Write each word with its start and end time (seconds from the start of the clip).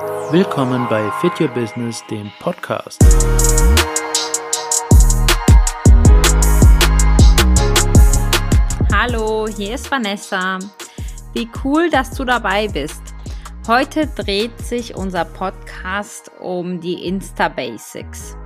Willkommen 0.00 0.86
bei 0.88 1.10
Fit 1.20 1.38
Your 1.38 1.48
Business, 1.48 2.02
dem 2.10 2.30
Podcast. 2.38 2.98
Hallo, 8.94 9.46
hier 9.46 9.74
ist 9.74 9.90
Vanessa. 9.90 10.58
Wie 11.34 11.46
cool, 11.62 11.90
dass 11.90 12.12
du 12.12 12.24
dabei 12.24 12.66
bist. 12.68 13.02
Heute 13.66 14.06
dreht 14.06 14.58
sich 14.58 14.94
unser 14.96 15.26
Podcast 15.26 16.30
um 16.40 16.80
die 16.80 17.06
Insta 17.06 17.48
Basics. 17.48 18.38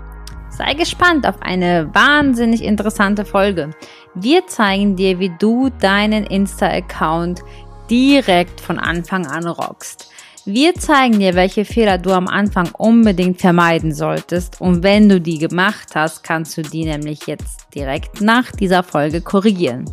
Sei 0.48 0.74
gespannt 0.74 1.24
auf 1.24 1.40
eine 1.40 1.88
wahnsinnig 1.94 2.64
interessante 2.64 3.24
Folge. 3.24 3.70
Wir 4.14 4.44
zeigen 4.48 4.96
dir, 4.96 5.20
wie 5.20 5.30
du 5.38 5.70
deinen 5.70 6.24
Insta-Account 6.24 7.42
direkt 7.88 8.60
von 8.60 8.80
Anfang 8.80 9.26
an 9.26 9.46
rockst. 9.46 10.13
Wir 10.46 10.74
zeigen 10.74 11.20
dir, 11.20 11.34
welche 11.34 11.64
Fehler 11.64 11.96
du 11.96 12.12
am 12.12 12.28
Anfang 12.28 12.68
unbedingt 12.76 13.40
vermeiden 13.40 13.94
solltest 13.94 14.60
und 14.60 14.82
wenn 14.82 15.08
du 15.08 15.18
die 15.18 15.38
gemacht 15.38 15.94
hast, 15.94 16.22
kannst 16.22 16.58
du 16.58 16.62
die 16.62 16.84
nämlich 16.84 17.26
jetzt 17.26 17.74
direkt 17.74 18.20
nach 18.20 18.52
dieser 18.52 18.82
Folge 18.82 19.22
korrigieren. 19.22 19.86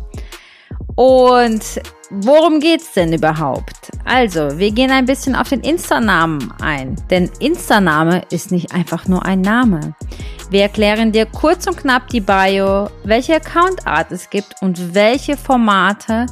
Und 0.94 1.62
worum 2.10 2.60
geht's 2.60 2.92
denn 2.92 3.14
überhaupt? 3.14 3.92
Also, 4.04 4.58
wir 4.58 4.72
gehen 4.72 4.90
ein 4.90 5.06
bisschen 5.06 5.34
auf 5.34 5.48
den 5.48 5.60
Insta-Namen 5.60 6.52
ein, 6.60 6.96
denn 7.08 7.30
Insta-Name 7.40 8.22
ist 8.30 8.52
nicht 8.52 8.74
einfach 8.74 9.08
nur 9.08 9.24
ein 9.24 9.40
Name. 9.40 9.94
Wir 10.50 10.62
erklären 10.62 11.12
dir 11.12 11.24
kurz 11.24 11.66
und 11.66 11.78
knapp 11.78 12.08
die 12.08 12.20
Bio, 12.20 12.90
welche 13.04 13.36
Accountart 13.36 14.12
es 14.12 14.28
gibt 14.28 14.56
und 14.60 14.94
welche 14.94 15.38
Formate 15.38 16.26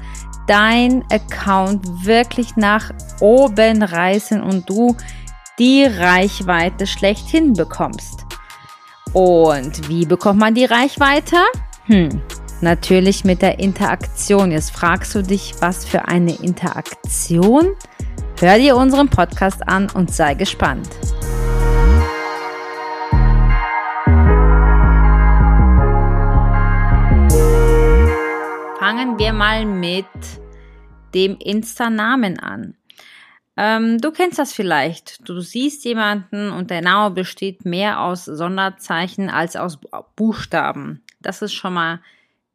dein 0.46 1.04
Account 1.10 2.04
wirklich 2.04 2.56
nach 2.56 2.90
oben 3.20 3.82
reißen 3.82 4.42
und 4.42 4.68
du 4.68 4.96
die 5.58 5.84
Reichweite 5.84 6.86
schlechthin 6.86 7.52
bekommst. 7.52 8.24
Und 9.12 9.88
wie 9.88 10.06
bekommt 10.06 10.40
man 10.40 10.54
die 10.54 10.64
Reichweite? 10.64 11.36
Hm, 11.84 12.22
natürlich 12.60 13.24
mit 13.24 13.42
der 13.42 13.58
Interaktion. 13.58 14.52
Jetzt 14.52 14.70
fragst 14.70 15.14
du 15.14 15.22
dich, 15.22 15.54
was 15.60 15.84
für 15.84 16.06
eine 16.06 16.32
Interaktion? 16.36 17.74
Hör 18.38 18.56
dir 18.56 18.76
unseren 18.76 19.08
Podcast 19.08 19.66
an 19.68 19.90
und 19.90 20.14
sei 20.14 20.34
gespannt. 20.34 20.88
Fangen 28.80 29.18
wir 29.18 29.34
mal 29.34 29.66
mit 29.66 30.06
dem 31.14 31.36
Insta-Namen 31.36 32.38
an. 32.38 32.78
Ähm, 33.58 33.98
du 33.98 34.10
kennst 34.10 34.38
das 34.38 34.54
vielleicht. 34.54 35.28
Du 35.28 35.40
siehst 35.40 35.84
jemanden 35.84 36.50
und 36.50 36.70
der 36.70 36.80
Name 36.80 37.14
besteht 37.14 37.66
mehr 37.66 38.00
aus 38.00 38.24
Sonderzeichen 38.24 39.28
als 39.28 39.54
aus 39.54 39.78
Buchstaben. 40.16 41.04
Das 41.20 41.42
ist 41.42 41.52
schon 41.52 41.74
mal 41.74 42.00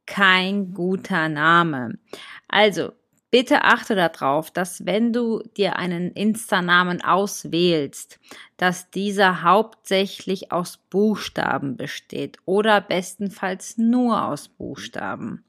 kein 0.08 0.74
guter 0.74 1.30
Name. 1.30 2.00
Also, 2.48 2.94
bitte 3.30 3.64
achte 3.64 3.94
darauf, 3.94 4.50
dass 4.50 4.84
wenn 4.84 5.14
du 5.14 5.44
dir 5.56 5.76
einen 5.76 6.10
Insta-Namen 6.10 7.04
auswählst, 7.04 8.20
dass 8.58 8.90
dieser 8.90 9.44
hauptsächlich 9.44 10.52
aus 10.52 10.78
Buchstaben 10.90 11.78
besteht 11.78 12.40
oder 12.46 12.82
bestenfalls 12.82 13.78
nur 13.78 14.26
aus 14.26 14.48
Buchstaben. 14.48 15.45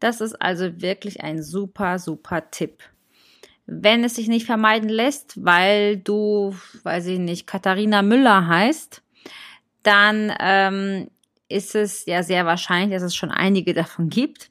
Das 0.00 0.20
ist 0.20 0.40
also 0.40 0.80
wirklich 0.80 1.22
ein 1.22 1.42
super, 1.42 1.98
super 1.98 2.50
Tipp. 2.50 2.82
Wenn 3.66 4.04
es 4.04 4.14
sich 4.14 4.28
nicht 4.28 4.46
vermeiden 4.46 4.88
lässt, 4.88 5.44
weil 5.44 5.98
du, 5.98 6.54
weiß 6.84 7.06
ich 7.06 7.18
nicht, 7.18 7.46
Katharina 7.46 8.02
Müller 8.02 8.46
heißt, 8.46 9.02
dann 9.82 10.32
ähm, 10.40 11.08
ist 11.48 11.74
es 11.74 12.06
ja 12.06 12.22
sehr 12.22 12.46
wahrscheinlich, 12.46 12.96
dass 12.96 13.02
es 13.02 13.16
schon 13.16 13.30
einige 13.30 13.74
davon 13.74 14.08
gibt. 14.08 14.50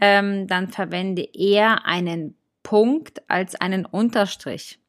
Ähm, 0.00 0.46
dann 0.46 0.68
verwende 0.68 1.22
eher 1.32 1.84
einen 1.84 2.36
Punkt 2.62 3.22
als 3.28 3.54
einen 3.54 3.86
Unterstrich. 3.86 4.80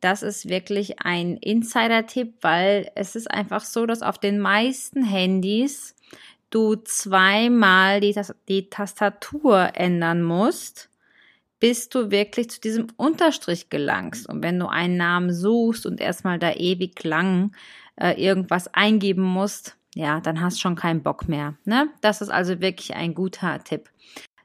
Das 0.00 0.22
ist 0.22 0.48
wirklich 0.48 1.00
ein 1.00 1.36
Insider-Tipp, 1.38 2.34
weil 2.42 2.90
es 2.94 3.16
ist 3.16 3.28
einfach 3.28 3.64
so, 3.64 3.84
dass 3.86 4.02
auf 4.02 4.18
den 4.18 4.38
meisten 4.38 5.02
Handys 5.02 5.96
du 6.50 6.76
zweimal 6.76 8.00
die, 8.00 8.14
die 8.48 8.70
Tastatur 8.70 9.70
ändern 9.74 10.22
musst, 10.22 10.88
bis 11.60 11.88
du 11.88 12.10
wirklich 12.10 12.50
zu 12.50 12.60
diesem 12.60 12.86
Unterstrich 12.96 13.68
gelangst. 13.68 14.28
Und 14.28 14.42
wenn 14.42 14.58
du 14.58 14.66
einen 14.66 14.96
Namen 14.96 15.32
suchst 15.32 15.86
und 15.86 16.00
erstmal 16.00 16.38
da 16.38 16.52
ewig 16.52 17.02
lang 17.04 17.52
äh, 17.96 18.12
irgendwas 18.22 18.72
eingeben 18.72 19.22
musst, 19.22 19.76
ja, 19.94 20.20
dann 20.20 20.40
hast 20.40 20.60
schon 20.60 20.76
keinen 20.76 21.02
Bock 21.02 21.28
mehr. 21.28 21.54
Ne? 21.64 21.88
Das 22.00 22.20
ist 22.20 22.28
also 22.28 22.60
wirklich 22.60 22.94
ein 22.94 23.14
guter 23.14 23.62
Tipp. 23.64 23.90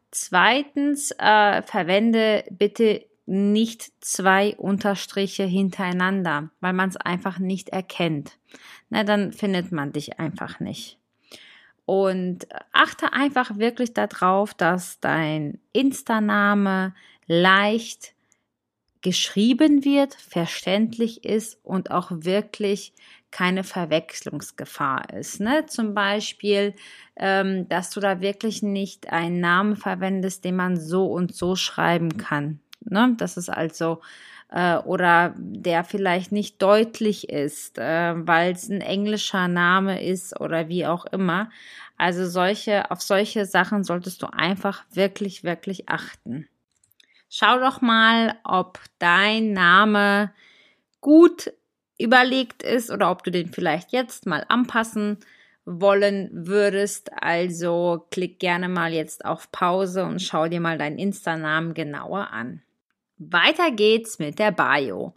Zweitens, 0.09 1.11
äh, 1.19 1.61
verwende 1.61 2.43
bitte 2.49 3.05
nicht 3.25 3.91
zwei 4.03 4.55
Unterstriche 4.55 5.43
hintereinander, 5.43 6.49
weil 6.59 6.73
man 6.73 6.89
es 6.89 6.97
einfach 6.97 7.39
nicht 7.39 7.69
erkennt. 7.69 8.37
Na, 8.89 9.03
dann 9.03 9.31
findet 9.31 9.71
man 9.71 9.91
dich 9.91 10.19
einfach 10.19 10.59
nicht. 10.59 10.99
Und 11.85 12.47
achte 12.71 13.11
einfach 13.13 13.57
wirklich 13.57 13.93
darauf, 13.93 14.53
dass 14.53 14.99
dein 14.99 15.59
Insta-Name 15.73 16.93
leicht 17.27 18.13
geschrieben 19.01 19.83
wird, 19.83 20.15
verständlich 20.15 21.25
ist 21.25 21.59
und 21.63 21.91
auch 21.91 22.09
wirklich 22.09 22.93
keine 23.31 23.63
Verwechslungsgefahr 23.63 25.13
ist. 25.13 25.41
Ne? 25.41 25.65
Zum 25.65 25.93
Beispiel, 25.93 26.73
ähm, 27.17 27.67
dass 27.67 27.89
du 27.89 27.99
da 27.99 28.21
wirklich 28.21 28.63
nicht 28.63 29.11
einen 29.11 29.41
Namen 29.41 29.75
verwendest, 29.75 30.45
den 30.45 30.55
man 30.55 30.79
so 30.79 31.07
und 31.07 31.35
so 31.35 31.55
schreiben 31.55 32.17
kann. 32.17 32.59
Ne? 32.79 33.15
Das 33.17 33.35
ist 33.35 33.49
also 33.49 34.01
äh, 34.53 34.77
oder 34.77 35.33
der 35.37 35.83
vielleicht 35.83 36.31
nicht 36.31 36.61
deutlich 36.61 37.29
ist, 37.29 37.79
äh, 37.79 38.13
weil 38.15 38.53
es 38.53 38.69
ein 38.69 38.81
englischer 38.81 39.47
Name 39.47 40.01
ist 40.03 40.39
oder 40.39 40.69
wie 40.69 40.85
auch 40.85 41.05
immer. 41.05 41.49
Also 41.97 42.27
solche, 42.27 42.91
auf 42.91 43.01
solche 43.01 43.45
Sachen 43.45 43.83
solltest 43.83 44.21
du 44.21 44.27
einfach 44.27 44.85
wirklich, 44.93 45.43
wirklich 45.43 45.89
achten. 45.89 46.47
Schau 47.29 47.59
doch 47.59 47.81
mal, 47.81 48.35
ob 48.43 48.79
dein 48.99 49.53
Name 49.53 50.31
gut 51.01 51.51
überlegt 51.97 52.61
ist 52.61 52.91
oder 52.91 53.09
ob 53.09 53.23
du 53.23 53.31
den 53.31 53.51
vielleicht 53.51 53.91
jetzt 53.91 54.27
mal 54.27 54.45
anpassen 54.49 55.17
wollen 55.65 56.29
würdest. 56.31 57.11
Also 57.13 58.05
klick 58.11 58.37
gerne 58.39 58.69
mal 58.69 58.93
jetzt 58.93 59.25
auf 59.25 59.51
Pause 59.51 60.05
und 60.05 60.21
schau 60.21 60.47
dir 60.47 60.59
mal 60.59 60.77
deinen 60.77 60.99
Insta-Namen 60.99 61.73
genauer 61.73 62.29
an. 62.31 62.61
Weiter 63.17 63.71
geht's 63.71 64.19
mit 64.19 64.39
der 64.39 64.51
Bio. 64.51 65.13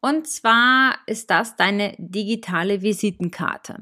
Und 0.00 0.26
zwar 0.28 0.98
ist 1.06 1.30
das 1.30 1.56
deine 1.56 1.94
digitale 1.98 2.82
Visitenkarte. 2.82 3.78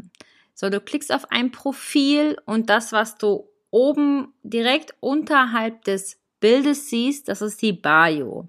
So, 0.54 0.70
du 0.70 0.80
klickst 0.80 1.12
auf 1.12 1.30
ein 1.30 1.52
Profil 1.52 2.38
und 2.46 2.70
das, 2.70 2.92
was 2.92 3.18
du 3.18 3.48
oben 3.70 4.32
direkt 4.42 4.94
unterhalb 5.00 5.84
des 5.84 6.18
Bildes 6.40 6.88
siehst, 6.88 7.28
das 7.28 7.42
ist 7.42 7.60
die 7.60 7.72
Bio. 7.72 8.48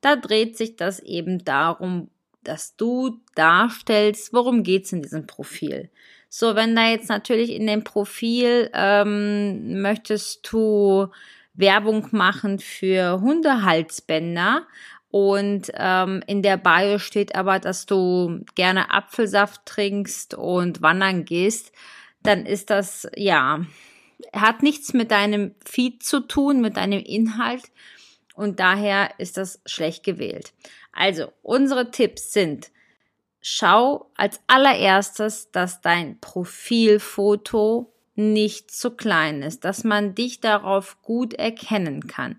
Da 0.00 0.16
dreht 0.16 0.56
sich 0.56 0.76
das 0.76 1.00
eben 1.00 1.44
darum, 1.44 2.08
dass 2.42 2.76
du 2.76 3.20
darstellst, 3.34 4.32
worum 4.32 4.62
geht's 4.62 4.92
in 4.92 5.02
diesem 5.02 5.26
Profil. 5.26 5.90
So, 6.28 6.56
wenn 6.56 6.74
da 6.74 6.88
jetzt 6.88 7.08
natürlich 7.10 7.50
in 7.50 7.66
dem 7.66 7.84
Profil 7.84 8.70
ähm, 8.72 9.82
möchtest 9.82 10.50
du 10.50 11.08
Werbung 11.54 12.08
machen 12.12 12.58
für 12.58 13.20
Hundehalsbänder. 13.20 14.66
Und 15.10 15.70
ähm, 15.74 16.22
in 16.26 16.42
der 16.42 16.56
Bio 16.56 16.98
steht 16.98 17.34
aber, 17.34 17.58
dass 17.58 17.84
du 17.84 18.44
gerne 18.54 18.92
Apfelsaft 18.92 19.66
trinkst 19.66 20.34
und 20.34 20.80
wandern 20.80 21.26
gehst, 21.26 21.72
dann 22.22 22.46
ist 22.46 22.70
das, 22.70 23.08
ja, 23.14 23.66
hat 24.32 24.62
nichts 24.62 24.94
mit 24.94 25.10
deinem 25.10 25.54
Feed 25.64 26.02
zu 26.02 26.20
tun, 26.20 26.60
mit 26.60 26.78
deinem 26.78 27.00
Inhalt. 27.00 27.64
Und 28.34 28.58
daher 28.60 29.10
ist 29.18 29.36
das 29.36 29.60
schlecht 29.66 30.04
gewählt. 30.04 30.54
Also, 30.92 31.32
unsere 31.42 31.90
Tipps 31.90 32.32
sind, 32.32 32.70
schau 33.42 34.10
als 34.14 34.40
allererstes, 34.46 35.50
dass 35.50 35.80
dein 35.82 36.18
Profilfoto 36.20 37.91
nicht 38.14 38.70
zu 38.70 38.90
klein 38.90 39.42
ist, 39.42 39.64
dass 39.64 39.84
man 39.84 40.14
dich 40.14 40.40
darauf 40.40 41.00
gut 41.02 41.34
erkennen 41.34 42.06
kann. 42.06 42.38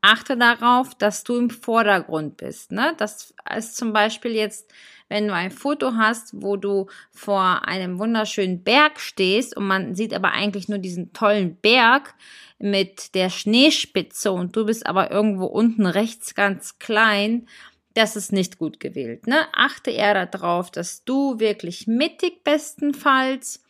Achte 0.00 0.36
darauf, 0.36 0.94
dass 0.94 1.24
du 1.24 1.36
im 1.36 1.50
Vordergrund 1.50 2.38
bist. 2.38 2.72
Ne? 2.72 2.94
Das 2.96 3.34
ist 3.54 3.76
zum 3.76 3.92
Beispiel 3.92 4.32
jetzt, 4.32 4.72
wenn 5.08 5.28
du 5.28 5.34
ein 5.34 5.50
Foto 5.50 5.94
hast, 5.96 6.40
wo 6.40 6.56
du 6.56 6.86
vor 7.10 7.68
einem 7.68 7.98
wunderschönen 7.98 8.62
Berg 8.62 8.98
stehst 8.98 9.54
und 9.56 9.66
man 9.66 9.94
sieht 9.94 10.14
aber 10.14 10.32
eigentlich 10.32 10.68
nur 10.68 10.78
diesen 10.78 11.12
tollen 11.12 11.56
Berg 11.56 12.14
mit 12.58 13.14
der 13.14 13.28
Schneespitze 13.28 14.32
und 14.32 14.56
du 14.56 14.64
bist 14.64 14.86
aber 14.86 15.10
irgendwo 15.10 15.46
unten 15.46 15.84
rechts 15.84 16.34
ganz 16.34 16.78
klein, 16.78 17.46
das 17.94 18.16
ist 18.16 18.32
nicht 18.32 18.58
gut 18.58 18.80
gewählt. 18.80 19.26
Ne? 19.26 19.46
Achte 19.52 19.90
eher 19.90 20.26
darauf, 20.26 20.70
dass 20.70 21.04
du 21.04 21.40
wirklich 21.40 21.86
mittig 21.86 22.44
bestenfalls 22.44 23.62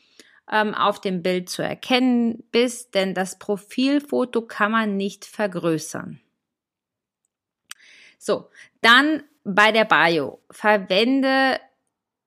ähm, 0.50 0.74
auf 0.74 1.00
dem 1.00 1.22
Bild 1.22 1.48
zu 1.48 1.62
erkennen 1.62 2.44
bist, 2.50 2.94
denn 2.94 3.14
das 3.14 3.38
Profilfoto 3.38 4.42
kann 4.42 4.72
man 4.72 4.96
nicht 4.96 5.24
vergrößern. 5.24 6.20
So, 8.18 8.50
dann 8.80 9.22
bei 9.44 9.72
der 9.72 9.84
Bio. 9.84 10.40
Verwende 10.50 11.58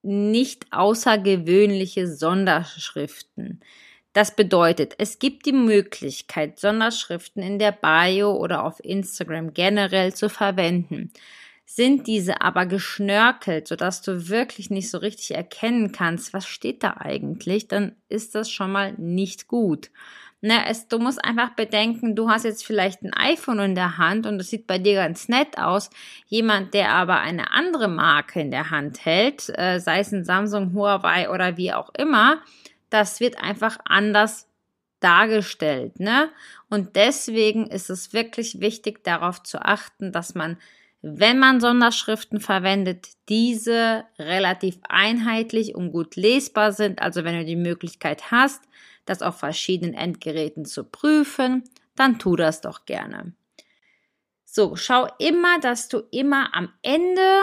nicht 0.01 0.67
außergewöhnliche 0.71 2.07
Sonderschriften. 2.07 3.61
Das 4.11 4.35
bedeutet, 4.35 4.95
es 4.99 5.17
gibt 5.17 5.45
die 5.45 5.53
Möglichkeit, 5.53 6.59
Sonderschriften 6.59 7.41
in 7.41 7.57
der 7.57 7.71
Bio 7.71 8.33
oder 8.35 8.63
auf 8.63 8.83
Instagram 8.83 9.53
generell 9.53 10.13
zu 10.13 10.29
verwenden. 10.29 11.11
Sind 11.75 12.05
diese 12.05 12.41
aber 12.41 12.67
geschnörkelt, 12.67 13.67
sodass 13.67 14.03
du 14.03 14.29
wirklich 14.29 14.69
nicht 14.69 14.91
so 14.91 14.99
richtig 14.99 15.33
erkennen 15.35 15.91
kannst, 15.91 16.31
was 16.31 16.45
steht 16.45 16.83
da 16.83 16.97
eigentlich, 16.99 17.67
dann 17.67 17.95
ist 18.09 18.35
das 18.35 18.51
schon 18.51 18.71
mal 18.71 18.93
nicht 18.99 19.47
gut. 19.47 19.89
Ne, 20.39 20.67
es, 20.67 20.87
du 20.87 20.99
musst 20.99 21.25
einfach 21.25 21.55
bedenken, 21.55 22.15
du 22.15 22.29
hast 22.29 22.45
jetzt 22.45 22.63
vielleicht 22.63 23.01
ein 23.01 23.15
iPhone 23.15 23.57
in 23.57 23.73
der 23.73 23.97
Hand 23.97 24.27
und 24.27 24.37
das 24.37 24.51
sieht 24.51 24.67
bei 24.67 24.77
dir 24.77 24.93
ganz 24.93 25.29
nett 25.29 25.57
aus. 25.57 25.89
Jemand, 26.27 26.75
der 26.75 26.91
aber 26.91 27.21
eine 27.21 27.49
andere 27.53 27.87
Marke 27.87 28.39
in 28.39 28.51
der 28.51 28.69
Hand 28.69 29.03
hält, 29.03 29.49
äh, 29.57 29.79
sei 29.79 30.01
es 30.01 30.11
ein 30.11 30.25
Samsung, 30.25 30.75
Huawei 30.75 31.31
oder 31.31 31.57
wie 31.57 31.73
auch 31.73 31.89
immer, 31.97 32.43
das 32.91 33.19
wird 33.19 33.41
einfach 33.41 33.79
anders 33.85 34.47
dargestellt, 34.99 35.99
ne? 35.99 36.29
Und 36.69 36.95
deswegen 36.97 37.65
ist 37.65 37.89
es 37.89 38.13
wirklich 38.13 38.59
wichtig, 38.59 39.03
darauf 39.03 39.41
zu 39.41 39.59
achten, 39.59 40.11
dass 40.11 40.35
man, 40.35 40.57
wenn 41.05 41.37
man 41.37 41.59
Sonderschriften 41.59 42.39
verwendet, 42.39 43.09
diese 43.27 44.05
relativ 44.17 44.79
einheitlich 44.87 45.75
und 45.75 45.91
gut 45.91 46.15
lesbar 46.15 46.71
sind. 46.71 47.01
Also 47.01 47.25
wenn 47.25 47.37
du 47.37 47.45
die 47.45 47.57
Möglichkeit 47.57 48.31
hast, 48.31 48.63
das 49.05 49.21
auf 49.21 49.37
verschiedenen 49.37 49.93
Endgeräten 49.93 50.63
zu 50.63 50.85
prüfen, 50.85 51.65
dann 51.97 52.19
tu 52.19 52.37
das 52.37 52.61
doch 52.61 52.85
gerne. 52.85 53.33
So, 54.45 54.77
schau 54.77 55.07
immer, 55.19 55.59
dass 55.59 55.89
du 55.89 56.03
immer 56.11 56.55
am 56.55 56.71
Ende 56.83 57.37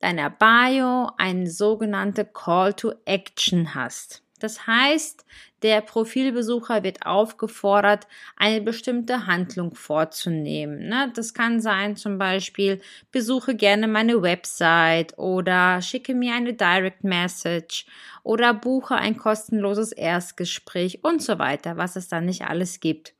deiner 0.00 0.28
Bio 0.28 1.12
eine 1.18 1.48
sogenannte 1.48 2.24
Call 2.24 2.74
to 2.74 2.94
Action 3.04 3.76
hast. 3.76 4.24
Das 4.38 4.66
heißt, 4.66 5.24
der 5.62 5.80
Profilbesucher 5.80 6.82
wird 6.84 7.04
aufgefordert, 7.04 8.06
eine 8.36 8.60
bestimmte 8.60 9.26
Handlung 9.26 9.74
vorzunehmen. 9.74 10.88
Ne? 10.88 11.12
Das 11.14 11.34
kann 11.34 11.60
sein 11.60 11.96
zum 11.96 12.18
Beispiel, 12.18 12.80
besuche 13.10 13.56
gerne 13.56 13.88
meine 13.88 14.22
Website 14.22 15.18
oder 15.18 15.82
schicke 15.82 16.14
mir 16.14 16.34
eine 16.34 16.54
Direct 16.54 17.02
Message 17.02 17.86
oder 18.22 18.54
buche 18.54 18.94
ein 18.94 19.16
kostenloses 19.16 19.92
Erstgespräch 19.92 21.02
und 21.02 21.22
so 21.22 21.38
weiter, 21.38 21.76
was 21.76 21.96
es 21.96 22.08
dann 22.08 22.26
nicht 22.26 22.42
alles 22.42 22.80
gibt. 22.80 23.14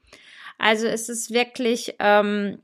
Also 0.59 0.87
es 0.87 1.09
ist 1.09 1.32
wirklich 1.32 1.94
ähm, 1.99 2.59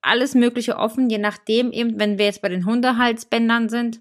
alles 0.00 0.34
Mögliche 0.34 0.76
offen, 0.76 1.10
je 1.10 1.18
nachdem 1.18 1.72
eben, 1.72 1.98
wenn 1.98 2.18
wir 2.18 2.26
jetzt 2.26 2.42
bei 2.42 2.48
den 2.48 2.64
Hundehalsbändern 2.64 3.68
sind, 3.68 4.00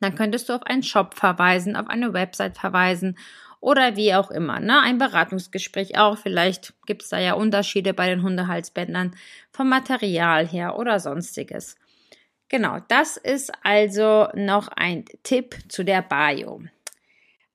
dann 0.00 0.14
könntest 0.14 0.48
du 0.48 0.54
auf 0.54 0.62
einen 0.62 0.82
Shop 0.82 1.14
verweisen, 1.14 1.76
auf 1.76 1.88
eine 1.88 2.12
Website 2.12 2.58
verweisen 2.58 3.16
oder 3.60 3.96
wie 3.96 4.14
auch 4.14 4.30
immer. 4.30 4.60
Ne? 4.60 4.80
Ein 4.80 4.98
Beratungsgespräch 4.98 5.98
auch. 5.98 6.18
Vielleicht 6.18 6.74
gibt 6.86 7.02
es 7.02 7.08
da 7.08 7.18
ja 7.18 7.32
Unterschiede 7.34 7.94
bei 7.94 8.08
den 8.08 8.22
Hundehalsbändern 8.22 9.16
vom 9.52 9.68
Material 9.68 10.46
her 10.46 10.78
oder 10.78 11.00
sonstiges. 11.00 11.76
Genau, 12.48 12.78
das 12.88 13.16
ist 13.16 13.52
also 13.62 14.28
noch 14.34 14.68
ein 14.68 15.06
Tipp 15.22 15.56
zu 15.68 15.82
der 15.82 16.02
Bio. 16.02 16.62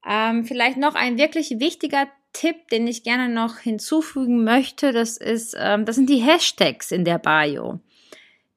Ähm, 0.07 0.45
vielleicht 0.45 0.77
noch 0.77 0.95
ein 0.95 1.17
wirklich 1.17 1.59
wichtiger 1.59 2.07
Tipp, 2.33 2.67
den 2.69 2.87
ich 2.87 3.03
gerne 3.03 3.29
noch 3.29 3.59
hinzufügen 3.59 4.43
möchte, 4.43 4.91
das 4.91 5.17
ist, 5.17 5.55
ähm, 5.59 5.85
das 5.85 5.95
sind 5.95 6.09
die 6.09 6.21
Hashtags 6.21 6.91
in 6.91 7.05
der 7.05 7.19
Bio 7.19 7.79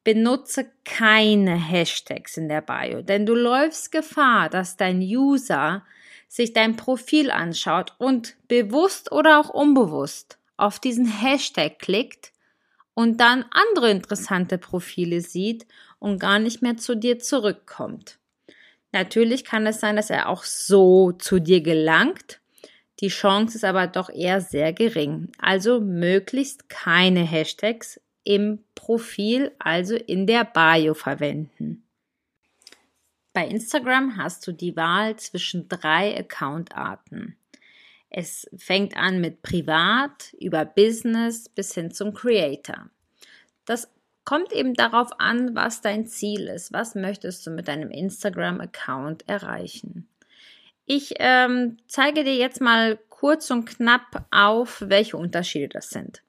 benutze 0.03 0.69
keine 0.83 1.55
Hashtags 1.55 2.37
in 2.37 2.49
der 2.49 2.61
Bio, 2.61 3.01
denn 3.01 3.25
du 3.25 3.35
läufst 3.35 3.91
Gefahr, 3.91 4.49
dass 4.49 4.77
dein 4.77 4.99
User 4.99 5.83
sich 6.27 6.53
dein 6.53 6.75
Profil 6.75 7.31
anschaut 7.31 7.93
und 7.99 8.35
bewusst 8.47 9.11
oder 9.11 9.39
auch 9.39 9.49
unbewusst 9.49 10.39
auf 10.57 10.79
diesen 10.79 11.05
Hashtag 11.05 11.79
klickt 11.79 12.31
und 12.93 13.19
dann 13.19 13.45
andere 13.51 13.91
interessante 13.91 14.57
Profile 14.57 15.21
sieht 15.21 15.65
und 15.99 16.19
gar 16.19 16.39
nicht 16.39 16.61
mehr 16.61 16.77
zu 16.77 16.95
dir 16.95 17.19
zurückkommt. 17.19 18.19
Natürlich 18.91 19.45
kann 19.45 19.65
es 19.65 19.79
sein, 19.79 19.95
dass 19.95 20.09
er 20.09 20.29
auch 20.29 20.43
so 20.43 21.11
zu 21.13 21.39
dir 21.39 21.61
gelangt. 21.61 22.39
Die 22.99 23.07
Chance 23.07 23.57
ist 23.57 23.63
aber 23.63 23.87
doch 23.87 24.09
eher 24.09 24.39
sehr 24.39 24.71
gering. 24.71 25.31
Also 25.39 25.81
möglichst 25.81 26.69
keine 26.69 27.21
Hashtags 27.21 27.99
im 28.23 28.63
Profil, 28.75 29.51
also 29.59 29.95
in 29.95 30.27
der 30.27 30.45
Bio 30.45 30.93
verwenden. 30.93 31.83
Bei 33.33 33.47
Instagram 33.47 34.17
hast 34.17 34.45
du 34.45 34.51
die 34.51 34.75
Wahl 34.75 35.15
zwischen 35.17 35.67
drei 35.67 36.17
Accountarten. 36.17 37.35
Es 38.09 38.47
fängt 38.55 38.95
an 38.95 39.21
mit 39.21 39.41
Privat, 39.41 40.33
über 40.39 40.65
Business 40.65 41.49
bis 41.49 41.73
hin 41.73 41.89
zum 41.89 42.13
Creator. 42.13 42.89
Das 43.65 43.91
kommt 44.23 44.53
eben 44.53 44.75
darauf 44.75 45.19
an, 45.19 45.55
was 45.55 45.81
dein 45.81 46.05
Ziel 46.05 46.47
ist. 46.47 46.71
Was 46.71 46.93
möchtest 46.93 47.45
du 47.47 47.51
mit 47.51 47.67
deinem 47.67 47.89
Instagram-Account 47.89 49.27
erreichen? 49.27 50.07
Ich 50.85 51.15
ähm, 51.17 51.77
zeige 51.87 52.23
dir 52.23 52.35
jetzt 52.35 52.61
mal 52.61 52.99
kurz 53.09 53.49
und 53.49 53.65
knapp 53.65 54.27
auf, 54.31 54.83
welche 54.85 55.17
Unterschiede 55.17 55.69
das 55.69 55.89
sind. 55.89 56.21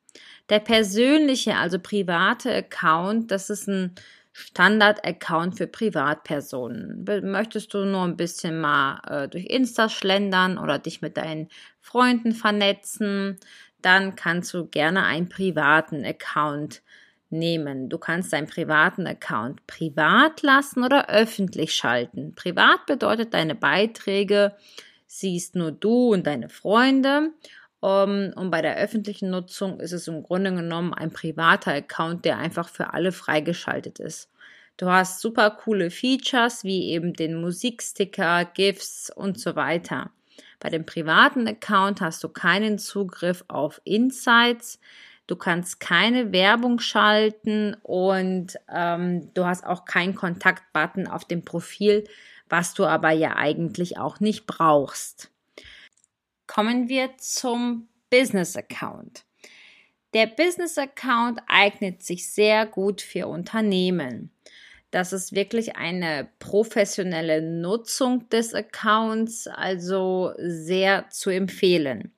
Der 0.51 0.61
persönliche, 0.61 1.57
also 1.57 1.79
private 1.79 2.55
Account, 2.55 3.31
das 3.31 3.49
ist 3.51 3.67
ein 3.69 3.95
Standard-Account 4.33 5.57
für 5.57 5.69
Privatpersonen. 5.69 7.05
Möchtest 7.23 7.73
du 7.73 7.85
nur 7.85 8.03
ein 8.03 8.17
bisschen 8.17 8.61
mal 8.61 9.01
äh, 9.07 9.29
durch 9.29 9.47
Insta 9.47 9.89
schlendern 9.89 10.59
oder 10.59 10.79
dich 10.79 11.01
mit 11.01 11.17
deinen 11.17 11.49
Freunden 11.81 12.33
vernetzen, 12.33 13.39
dann 13.81 14.17
kannst 14.17 14.53
du 14.53 14.67
gerne 14.67 15.05
einen 15.05 15.29
privaten 15.29 16.05
Account 16.05 16.83
nehmen. 17.31 17.89
Du 17.89 17.99
kannst 17.99 18.33
deinen 18.33 18.49
privaten 18.49 19.07
Account 19.07 19.67
privat 19.67 20.43
lassen 20.43 20.83
oder 20.83 21.09
öffentlich 21.09 21.75
schalten. 21.75 22.35
Privat 22.35 22.87
bedeutet, 22.87 23.35
deine 23.35 23.55
Beiträge 23.55 24.57
siehst 25.07 25.55
nur 25.55 25.71
du 25.71 26.13
und 26.13 26.27
deine 26.27 26.49
Freunde 26.49 27.31
und 27.85 28.51
bei 28.51 28.63
der 28.63 28.79
öffentlichen 28.79 29.29
Nutzung 29.29 29.79
ist 29.79 29.93
es 29.93 30.09
im 30.09 30.23
Grunde 30.23 30.55
genommen 30.55 30.95
ein 30.95 31.11
privater 31.11 31.73
Account, 31.73 32.25
der 32.25 32.39
einfach 32.39 32.71
für 32.71 32.95
alle 32.95 33.13
freigeschaltet 33.13 33.99
ist. 33.99 34.31
Du 34.79 34.87
hast 34.87 35.21
super 35.21 35.51
coole 35.51 35.91
Features 35.91 36.65
wie 36.65 36.93
eben 36.93 37.13
den 37.13 37.39
Musiksticker, 37.39 38.47
GIFs 38.47 39.11
und 39.15 39.39
so 39.39 39.55
weiter. 39.55 40.11
Bei 40.61 40.71
dem 40.71 40.87
privaten 40.87 41.47
Account 41.47 42.01
hast 42.01 42.25
du 42.25 42.31
keinen 42.31 42.79
Zugriff 42.79 43.45
auf 43.49 43.83
Insights. 43.85 44.81
Du 45.27 45.37
kannst 45.37 45.79
keine 45.79 46.33
Werbung 46.33 46.79
schalten 46.79 47.77
und 47.83 48.55
ähm, 48.75 49.29
du 49.35 49.45
hast 49.45 49.67
auch 49.67 49.85
keinen 49.85 50.15
Kontaktbutton 50.15 51.07
auf 51.07 51.27
dem 51.27 51.45
Profil, 51.45 52.05
was 52.49 52.73
du 52.73 52.87
aber 52.87 53.11
ja 53.11 53.37
eigentlich 53.37 53.99
auch 53.99 54.21
nicht 54.21 54.47
brauchst. 54.47 55.34
Kommen 56.47 56.89
wir 56.89 57.17
zum 57.19 57.89
Business 58.11 58.57
Account. 58.57 59.25
Der 60.13 60.27
Business 60.27 60.79
Account 60.79 61.41
eignet 61.49 62.03
sich 62.03 62.31
sehr 62.31 62.67
gut 62.67 63.01
für 63.01 63.27
Unternehmen. 63.27 64.31
Das 64.93 65.13
ist 65.13 65.35
wirklich 65.35 65.75
eine 65.75 66.29
professionelle 66.39 67.43
Nutzung 67.43 68.29
des 68.29 68.55
Accounts, 68.55 69.49
also 69.49 70.33
sehr 70.39 71.11
zu 71.11 71.31
empfehlen. 71.31 72.13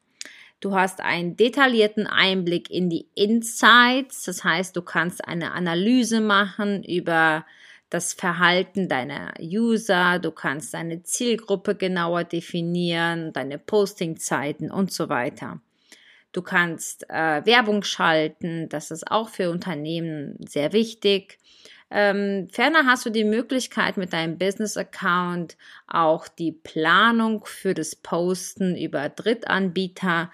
Du 0.60 0.74
hast 0.74 1.00
einen 1.00 1.38
detaillierten 1.38 2.06
Einblick 2.06 2.70
in 2.70 2.90
die 2.90 3.08
Insights, 3.14 4.24
das 4.24 4.44
heißt, 4.44 4.76
du 4.76 4.82
kannst 4.82 5.26
eine 5.26 5.52
Analyse 5.52 6.20
machen 6.20 6.82
über 6.82 7.46
das 7.90 8.12
Verhalten 8.12 8.88
deiner 8.88 9.34
User, 9.40 10.18
du 10.18 10.30
kannst 10.30 10.74
deine 10.74 11.02
Zielgruppe 11.02 11.74
genauer 11.74 12.24
definieren, 12.24 13.32
deine 13.32 13.58
Postingzeiten 13.58 14.70
und 14.70 14.92
so 14.92 15.08
weiter. 15.08 15.60
Du 16.32 16.42
kannst 16.42 17.08
äh, 17.08 17.46
Werbung 17.46 17.82
schalten, 17.82 18.68
das 18.68 18.90
ist 18.90 19.10
auch 19.10 19.28
für 19.28 19.50
Unternehmen 19.50 20.36
sehr 20.46 20.72
wichtig. 20.72 21.38
Ähm, 21.90 22.48
ferner 22.50 22.84
hast 22.84 23.06
du 23.06 23.10
die 23.10 23.24
Möglichkeit 23.24 23.96
mit 23.96 24.12
deinem 24.12 24.38
Business-Account 24.38 25.56
auch 25.86 26.26
die 26.26 26.52
Planung 26.52 27.44
für 27.46 27.74
das 27.74 27.94
Posten 27.94 28.76
über 28.76 29.08
Drittanbieter 29.08 30.30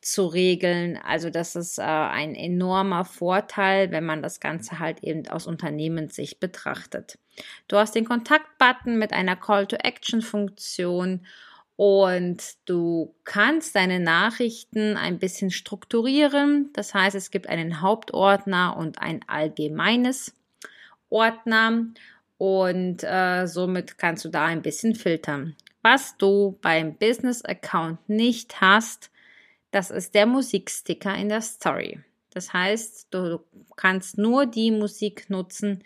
zu 0.00 0.26
regeln. 0.26 0.98
Also 1.04 1.30
das 1.30 1.56
ist 1.56 1.78
äh, 1.78 1.82
ein 1.82 2.34
enormer 2.34 3.04
Vorteil, 3.04 3.90
wenn 3.90 4.04
man 4.04 4.22
das 4.22 4.40
Ganze 4.40 4.78
halt 4.78 5.02
eben 5.02 5.28
aus 5.28 5.46
Unternehmenssicht 5.46 6.40
betrachtet. 6.40 7.18
Du 7.68 7.76
hast 7.76 7.94
den 7.94 8.04
Kontaktbutton 8.04 8.98
mit 8.98 9.12
einer 9.12 9.36
Call-to-Action-Funktion 9.36 11.26
und 11.76 12.42
du 12.66 13.14
kannst 13.24 13.74
deine 13.74 14.00
Nachrichten 14.00 14.96
ein 14.96 15.18
bisschen 15.18 15.50
strukturieren. 15.50 16.70
Das 16.74 16.92
heißt, 16.92 17.16
es 17.16 17.30
gibt 17.30 17.48
einen 17.48 17.80
Hauptordner 17.80 18.76
und 18.76 19.00
ein 19.00 19.20
allgemeines 19.26 20.34
Ordner 21.08 21.86
und 22.38 23.02
äh, 23.02 23.46
somit 23.46 23.98
kannst 23.98 24.24
du 24.24 24.28
da 24.28 24.46
ein 24.46 24.62
bisschen 24.62 24.94
filtern. 24.94 25.56
Was 25.82 26.16
du 26.18 26.58
beim 26.60 26.96
Business 26.96 27.42
Account 27.44 28.08
nicht 28.08 28.60
hast, 28.60 29.10
das 29.70 29.90
ist 29.90 30.14
der 30.14 30.26
Musiksticker 30.26 31.14
in 31.14 31.28
der 31.28 31.42
Story. 31.42 32.00
Das 32.30 32.52
heißt, 32.52 33.08
du 33.10 33.40
kannst 33.76 34.18
nur 34.18 34.46
die 34.46 34.70
Musik 34.70 35.30
nutzen, 35.30 35.82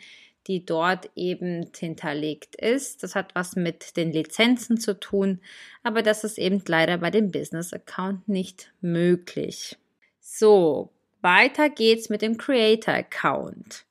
die 0.47 0.65
dort 0.65 1.11
eben 1.17 1.71
hinterlegt 1.75 2.55
ist. 2.57 3.03
Das 3.03 3.15
hat 3.15 3.35
was 3.35 3.57
mit 3.57 3.97
den 3.97 4.13
Lizenzen 4.13 4.79
zu 4.79 4.99
tun, 4.99 5.41
aber 5.83 6.03
das 6.03 6.23
ist 6.23 6.39
eben 6.39 6.63
leider 6.67 6.99
bei 6.99 7.11
dem 7.11 7.31
Business 7.31 7.73
Account 7.73 8.29
nicht 8.29 8.73
möglich. 8.81 9.77
So, 10.21 10.91
weiter 11.23 11.71
geht's 11.71 12.11
mit 12.11 12.21
dem 12.21 12.37
Creator 12.37 12.95
Account. 12.95 13.85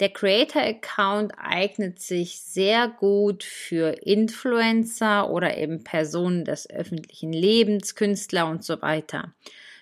Der 0.00 0.10
Creator 0.10 0.62
Account 0.62 1.32
eignet 1.38 1.98
sich 2.00 2.40
sehr 2.40 2.86
gut 2.86 3.42
für 3.42 3.90
Influencer 4.06 5.28
oder 5.28 5.56
eben 5.56 5.82
Personen 5.82 6.44
des 6.44 6.70
öffentlichen 6.70 7.32
Lebens, 7.32 7.96
Künstler 7.96 8.48
und 8.48 8.64
so 8.64 8.80
weiter. 8.80 9.34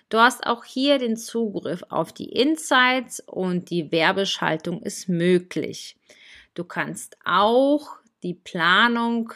Du 0.09 0.17
hast 0.17 0.47
auch 0.47 0.63
hier 0.63 0.97
den 0.97 1.17
Zugriff 1.17 1.83
auf 1.89 2.13
die 2.13 2.29
Insights 2.29 3.19
und 3.19 3.69
die 3.69 3.91
Werbeschaltung 3.91 4.81
ist 4.81 5.07
möglich. 5.07 5.97
Du 6.55 6.63
kannst 6.63 7.17
auch 7.23 7.97
die 8.23 8.33
Planung 8.33 9.33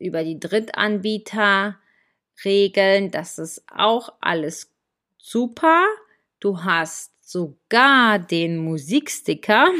über 0.00 0.24
die 0.24 0.40
Drittanbieter 0.40 1.76
regeln. 2.44 3.12
Das 3.12 3.38
ist 3.38 3.62
auch 3.72 4.12
alles 4.20 4.72
super. 5.18 5.86
Du 6.40 6.64
hast 6.64 7.13
sogar 7.24 8.18
den 8.18 8.58
Musiksticker 8.58 9.70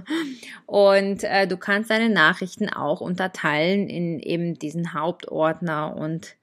und 0.66 1.24
äh, 1.24 1.48
du 1.48 1.56
kannst 1.56 1.90
deine 1.90 2.08
Nachrichten 2.08 2.68
auch 2.68 3.00
unterteilen 3.00 3.88
in 3.88 4.20
eben 4.20 4.56
diesen 4.58 4.94
Hauptordner 4.94 5.96
und 5.96 6.36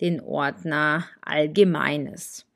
den 0.00 0.20
Ordner 0.20 1.08
Allgemeines. 1.22 2.46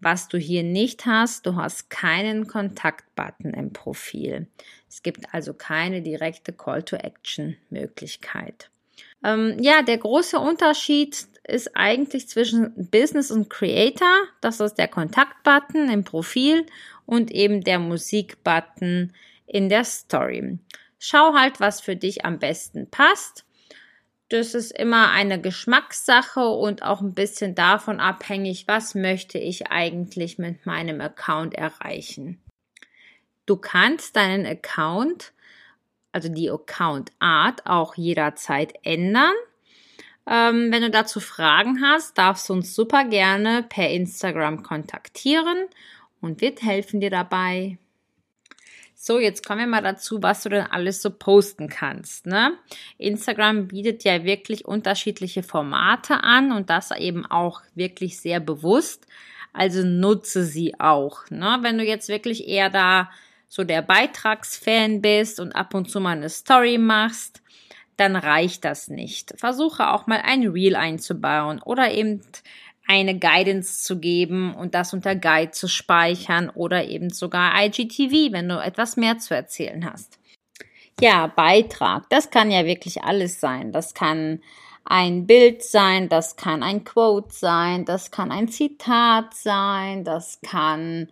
Was 0.00 0.28
du 0.28 0.38
hier 0.38 0.62
nicht 0.62 1.04
hast, 1.06 1.46
du 1.46 1.56
hast 1.56 1.90
keinen 1.90 2.46
Kontaktbutton 2.46 3.52
im 3.54 3.72
Profil. 3.72 4.46
Es 4.88 5.02
gibt 5.02 5.34
also 5.34 5.52
keine 5.54 6.02
direkte 6.02 6.52
Call-to-Action-Möglichkeit. 6.52 8.70
Ähm, 9.24 9.56
ja, 9.60 9.82
der 9.82 9.98
große 9.98 10.38
Unterschied 10.38 11.26
ist 11.46 11.76
eigentlich 11.76 12.28
zwischen 12.28 12.72
Business 12.90 13.30
und 13.30 13.50
Creator. 13.50 14.24
Das 14.40 14.60
ist 14.60 14.74
der 14.74 14.88
Kontaktbutton 14.88 15.90
im 15.90 16.04
Profil 16.04 16.66
und 17.06 17.30
eben 17.30 17.62
der 17.62 17.78
Musikbutton 17.78 19.12
in 19.46 19.68
der 19.68 19.84
Story. 19.84 20.58
Schau 20.98 21.34
halt, 21.34 21.60
was 21.60 21.80
für 21.80 21.96
dich 21.96 22.24
am 22.24 22.38
besten 22.38 22.90
passt. 22.90 23.44
Das 24.30 24.54
ist 24.54 24.72
immer 24.72 25.10
eine 25.10 25.40
Geschmackssache 25.40 26.48
und 26.48 26.82
auch 26.82 27.02
ein 27.02 27.12
bisschen 27.12 27.54
davon 27.54 28.00
abhängig, 28.00 28.66
was 28.66 28.94
möchte 28.94 29.38
ich 29.38 29.70
eigentlich 29.70 30.38
mit 30.38 30.64
meinem 30.64 31.00
Account 31.02 31.54
erreichen. 31.54 32.40
Du 33.44 33.56
kannst 33.56 34.16
deinen 34.16 34.46
Account, 34.46 35.32
also 36.10 36.30
die 36.30 36.50
Account 36.50 37.12
Art, 37.18 37.66
auch 37.66 37.96
jederzeit 37.96 38.72
ändern. 38.82 39.34
Ähm, 40.26 40.72
wenn 40.72 40.82
du 40.82 40.90
dazu 40.90 41.20
Fragen 41.20 41.82
hast, 41.82 42.16
darfst 42.16 42.48
du 42.48 42.54
uns 42.54 42.74
super 42.74 43.04
gerne 43.04 43.64
per 43.68 43.90
Instagram 43.90 44.62
kontaktieren 44.62 45.66
und 46.20 46.40
wir 46.40 46.54
helfen 46.60 47.00
dir 47.00 47.10
dabei. 47.10 47.78
So, 49.06 49.18
jetzt 49.18 49.46
kommen 49.46 49.60
wir 49.60 49.66
mal 49.66 49.82
dazu, 49.82 50.22
was 50.22 50.44
du 50.44 50.48
denn 50.48 50.64
alles 50.64 51.02
so 51.02 51.10
posten 51.10 51.68
kannst. 51.68 52.24
Ne? 52.24 52.56
Instagram 52.96 53.68
bietet 53.68 54.02
ja 54.02 54.24
wirklich 54.24 54.64
unterschiedliche 54.64 55.42
Formate 55.42 56.24
an 56.24 56.52
und 56.52 56.70
das 56.70 56.90
eben 56.90 57.26
auch 57.26 57.60
wirklich 57.74 58.18
sehr 58.18 58.40
bewusst. 58.40 59.06
Also 59.52 59.82
nutze 59.84 60.44
sie 60.44 60.80
auch. 60.80 61.28
Ne? 61.28 61.58
Wenn 61.60 61.76
du 61.76 61.84
jetzt 61.84 62.08
wirklich 62.08 62.48
eher 62.48 62.70
da 62.70 63.10
so 63.46 63.62
der 63.62 63.82
Beitragsfan 63.82 65.02
bist 65.02 65.38
und 65.38 65.52
ab 65.52 65.74
und 65.74 65.90
zu 65.90 66.00
mal 66.00 66.16
eine 66.16 66.30
Story 66.30 66.78
machst, 66.78 67.42
dann 67.96 68.16
reicht 68.16 68.64
das 68.64 68.88
nicht. 68.88 69.34
Versuche 69.38 69.90
auch 69.90 70.06
mal 70.06 70.20
ein 70.24 70.46
Reel 70.46 70.76
einzubauen 70.76 71.60
oder 71.62 71.92
eben 71.92 72.22
eine 72.86 73.18
Guidance 73.18 73.82
zu 73.82 73.98
geben 73.98 74.54
und 74.54 74.74
das 74.74 74.92
unter 74.92 75.16
Guide 75.16 75.52
zu 75.52 75.68
speichern 75.68 76.50
oder 76.50 76.84
eben 76.84 77.10
sogar 77.10 77.52
IGTV, 77.64 78.32
wenn 78.32 78.48
du 78.48 78.62
etwas 78.62 78.96
mehr 78.96 79.18
zu 79.18 79.34
erzählen 79.34 79.90
hast. 79.90 80.18
Ja, 81.00 81.26
Beitrag, 81.26 82.08
das 82.10 82.30
kann 82.30 82.50
ja 82.50 82.66
wirklich 82.66 83.02
alles 83.02 83.40
sein. 83.40 83.72
Das 83.72 83.94
kann 83.94 84.40
ein 84.84 85.26
Bild 85.26 85.62
sein, 85.62 86.08
das 86.08 86.36
kann 86.36 86.62
ein 86.62 86.84
Quote 86.84 87.32
sein, 87.32 87.84
das 87.84 88.10
kann 88.10 88.30
ein 88.30 88.48
Zitat 88.48 89.34
sein, 89.34 90.04
das 90.04 90.40
kann 90.42 91.08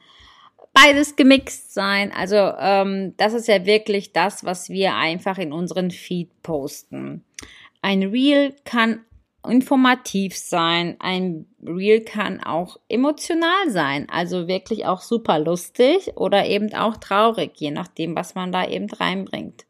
beides 0.72 1.16
gemixt 1.16 1.74
sein. 1.74 2.12
Also 2.12 2.36
ähm, 2.36 3.14
das 3.16 3.34
ist 3.34 3.48
ja 3.48 3.66
wirklich 3.66 4.12
das, 4.12 4.44
was 4.44 4.70
wir 4.70 4.94
einfach 4.94 5.38
in 5.38 5.52
unseren 5.52 5.90
Feed 5.90 6.30
posten. 6.42 7.24
Ein 7.82 8.02
Reel 8.04 8.54
kann 8.64 9.04
informativ 9.46 10.36
sein, 10.36 10.96
ein 11.00 11.46
Reel 11.64 12.02
kann 12.02 12.40
auch 12.40 12.78
emotional 12.88 13.70
sein, 13.70 14.06
also 14.08 14.46
wirklich 14.46 14.86
auch 14.86 15.00
super 15.00 15.38
lustig 15.40 16.16
oder 16.16 16.46
eben 16.46 16.72
auch 16.74 16.96
traurig, 16.96 17.52
je 17.56 17.72
nachdem, 17.72 18.14
was 18.14 18.34
man 18.34 18.52
da 18.52 18.66
eben 18.68 18.88
reinbringt. 18.88 19.64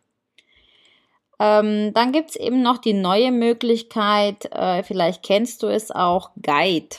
Ähm, 1.41 1.93
dann 1.95 2.13
gibt's 2.13 2.37
eben 2.37 2.63
noch 2.63 2.79
die 2.79 2.93
neue 2.93 3.33
Möglichkeit, 3.33 4.45
äh, 4.53 4.83
vielleicht 4.83 5.23
kennst 5.23 5.63
du 5.63 5.69
es 5.69 5.91
auch, 5.91 6.31
Guide. 6.41 6.97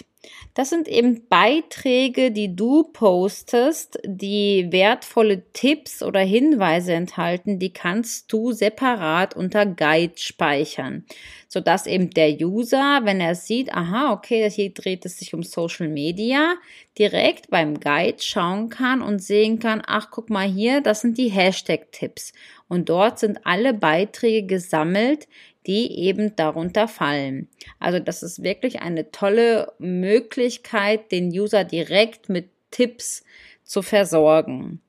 Das 0.56 0.70
sind 0.70 0.88
eben 0.88 1.28
Beiträge, 1.30 2.32
die 2.32 2.56
du 2.56 2.84
postest, 2.84 4.00
die 4.06 4.68
wertvolle 4.70 5.52
Tipps 5.52 6.04
oder 6.04 6.20
Hinweise 6.20 6.94
enthalten, 6.94 7.58
die 7.58 7.74
kannst 7.74 8.32
du 8.32 8.52
separat 8.52 9.36
unter 9.36 9.66
Guide 9.66 10.14
speichern, 10.18 11.06
sodass 11.48 11.88
eben 11.88 12.12
der 12.12 12.40
User, 12.40 13.02
wenn 13.04 13.20
er 13.20 13.34
sieht, 13.34 13.74
aha, 13.74 14.14
okay, 14.14 14.48
hier 14.52 14.72
dreht 14.72 15.06
es 15.06 15.18
sich 15.18 15.34
um 15.34 15.42
Social 15.42 15.88
Media, 15.88 16.54
direkt 17.00 17.50
beim 17.50 17.80
Guide 17.80 18.22
schauen 18.22 18.70
kann 18.70 19.02
und 19.02 19.24
sehen 19.24 19.58
kann, 19.58 19.82
ach, 19.84 20.12
guck 20.12 20.30
mal 20.30 20.48
hier, 20.48 20.82
das 20.82 21.02
sind 21.02 21.18
die 21.18 21.30
Hashtag-Tipps. 21.30 22.32
Und 22.68 22.90
dort 22.90 23.18
sind 23.20 23.46
alle 23.46 23.74
Beiträge 23.74 24.46
gesammelt, 24.48 25.28
die 25.68 26.00
eben 26.00 26.36
darunter 26.36 26.88
fallen. 26.88 27.48
Also 27.80 28.00
das 28.00 28.24
ist 28.24 28.44
wirklich 28.44 28.82
eine 28.82 29.12
tolle 29.12 29.74
Möglichkeit, 29.80 31.12
den 31.12 31.28
User 31.30 31.64
direkt 31.64 32.30
mit 32.30 32.50
Tipps 32.72 33.24
zu 33.64 33.82
versorgen. 33.82 34.82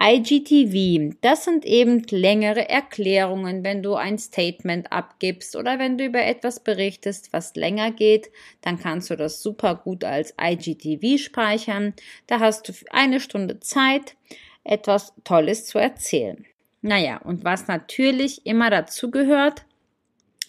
IGTV, 0.00 1.14
das 1.20 1.44
sind 1.44 1.66
eben 1.66 2.02
längere 2.10 2.68
Erklärungen, 2.68 3.62
wenn 3.62 3.82
du 3.82 3.94
ein 3.94 4.18
Statement 4.18 4.90
abgibst 4.90 5.54
oder 5.54 5.78
wenn 5.78 5.98
du 5.98 6.06
über 6.06 6.24
etwas 6.24 6.60
berichtest, 6.60 7.32
was 7.32 7.54
länger 7.54 7.90
geht, 7.90 8.30
dann 8.62 8.80
kannst 8.80 9.10
du 9.10 9.16
das 9.16 9.42
super 9.42 9.74
gut 9.76 10.02
als 10.02 10.34
IGTV 10.40 11.22
speichern. 11.22 11.92
Da 12.26 12.40
hast 12.40 12.68
du 12.68 12.72
eine 12.90 13.20
Stunde 13.20 13.60
Zeit, 13.60 14.16
etwas 14.64 15.12
Tolles 15.24 15.66
zu 15.66 15.78
erzählen. 15.78 16.46
Naja, 16.80 17.18
und 17.18 17.44
was 17.44 17.68
natürlich 17.68 18.46
immer 18.46 18.70
dazu 18.70 19.10
gehört, 19.10 19.64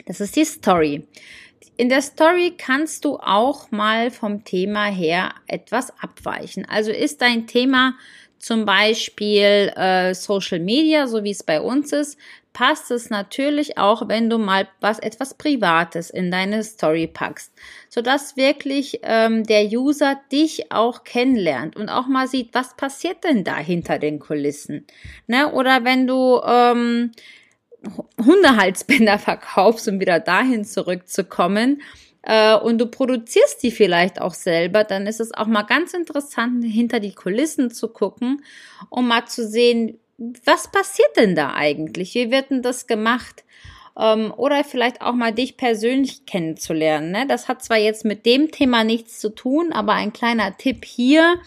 das 0.05 0.21
ist 0.21 0.35
die 0.35 0.45
Story. 0.45 1.07
In 1.75 1.89
der 1.89 2.01
Story 2.01 2.53
kannst 2.57 3.03
du 3.03 3.17
auch 3.17 3.71
mal 3.71 4.11
vom 4.11 4.43
Thema 4.43 4.85
her 4.85 5.33
etwas 5.47 5.91
abweichen. 6.01 6.65
Also 6.69 6.91
ist 6.91 7.21
dein 7.21 7.47
Thema 7.47 7.95
zum 8.37 8.65
Beispiel 8.65 9.71
äh, 9.75 10.13
Social 10.13 10.59
Media, 10.59 11.07
so 11.07 11.23
wie 11.23 11.31
es 11.31 11.43
bei 11.43 11.61
uns 11.61 11.93
ist, 11.93 12.19
passt 12.53 12.91
es 12.91 13.09
natürlich 13.09 13.77
auch, 13.77 14.07
wenn 14.07 14.29
du 14.29 14.37
mal 14.37 14.67
was 14.79 14.99
etwas 14.99 15.33
Privates 15.33 16.09
in 16.09 16.29
deine 16.29 16.63
Story 16.63 17.07
packst, 17.07 17.51
sodass 17.89 18.37
wirklich 18.37 18.99
ähm, 19.03 19.43
der 19.43 19.65
User 19.65 20.19
dich 20.31 20.71
auch 20.71 21.03
kennenlernt 21.03 21.75
und 21.75 21.89
auch 21.89 22.07
mal 22.07 22.27
sieht, 22.27 22.53
was 22.53 22.75
passiert 22.75 23.23
denn 23.23 23.43
da 23.43 23.57
hinter 23.57 23.97
den 23.97 24.19
Kulissen. 24.19 24.85
Ne? 25.25 25.51
Oder 25.51 25.83
wenn 25.83 26.05
du 26.05 26.39
ähm, 26.45 27.11
Hundehalsbänder 28.23 29.19
verkaufst, 29.19 29.87
um 29.87 29.99
wieder 29.99 30.19
dahin 30.19 30.65
zurückzukommen, 30.65 31.81
äh, 32.23 32.55
und 32.55 32.79
du 32.79 32.87
produzierst 32.87 33.61
die 33.61 33.71
vielleicht 33.71 34.19
auch 34.19 34.33
selber, 34.33 34.83
dann 34.83 35.07
ist 35.07 35.19
es 35.19 35.33
auch 35.33 35.47
mal 35.47 35.63
ganz 35.63 35.93
interessant, 35.93 36.63
hinter 36.63 36.99
die 36.99 37.13
Kulissen 37.13 37.69
zu 37.69 37.89
gucken, 37.89 38.43
um 38.89 39.07
mal 39.07 39.25
zu 39.25 39.45
sehen, 39.45 39.99
was 40.45 40.71
passiert 40.71 41.17
denn 41.17 41.35
da 41.35 41.53
eigentlich? 41.53 42.13
Wie 42.15 42.31
wird 42.31 42.49
denn 42.49 42.61
das 42.61 42.87
gemacht? 42.87 43.43
Ähm, 43.99 44.33
oder 44.35 44.63
vielleicht 44.63 45.01
auch 45.01 45.13
mal 45.13 45.33
dich 45.33 45.57
persönlich 45.57 46.25
kennenzulernen. 46.25 47.11
Ne? 47.11 47.27
Das 47.27 47.49
hat 47.49 47.61
zwar 47.63 47.77
jetzt 47.77 48.05
mit 48.05 48.25
dem 48.25 48.51
Thema 48.51 48.85
nichts 48.85 49.19
zu 49.19 49.29
tun, 49.29 49.73
aber 49.73 49.93
ein 49.93 50.13
kleiner 50.13 50.55
Tipp 50.57 50.85
hier. 50.85 51.39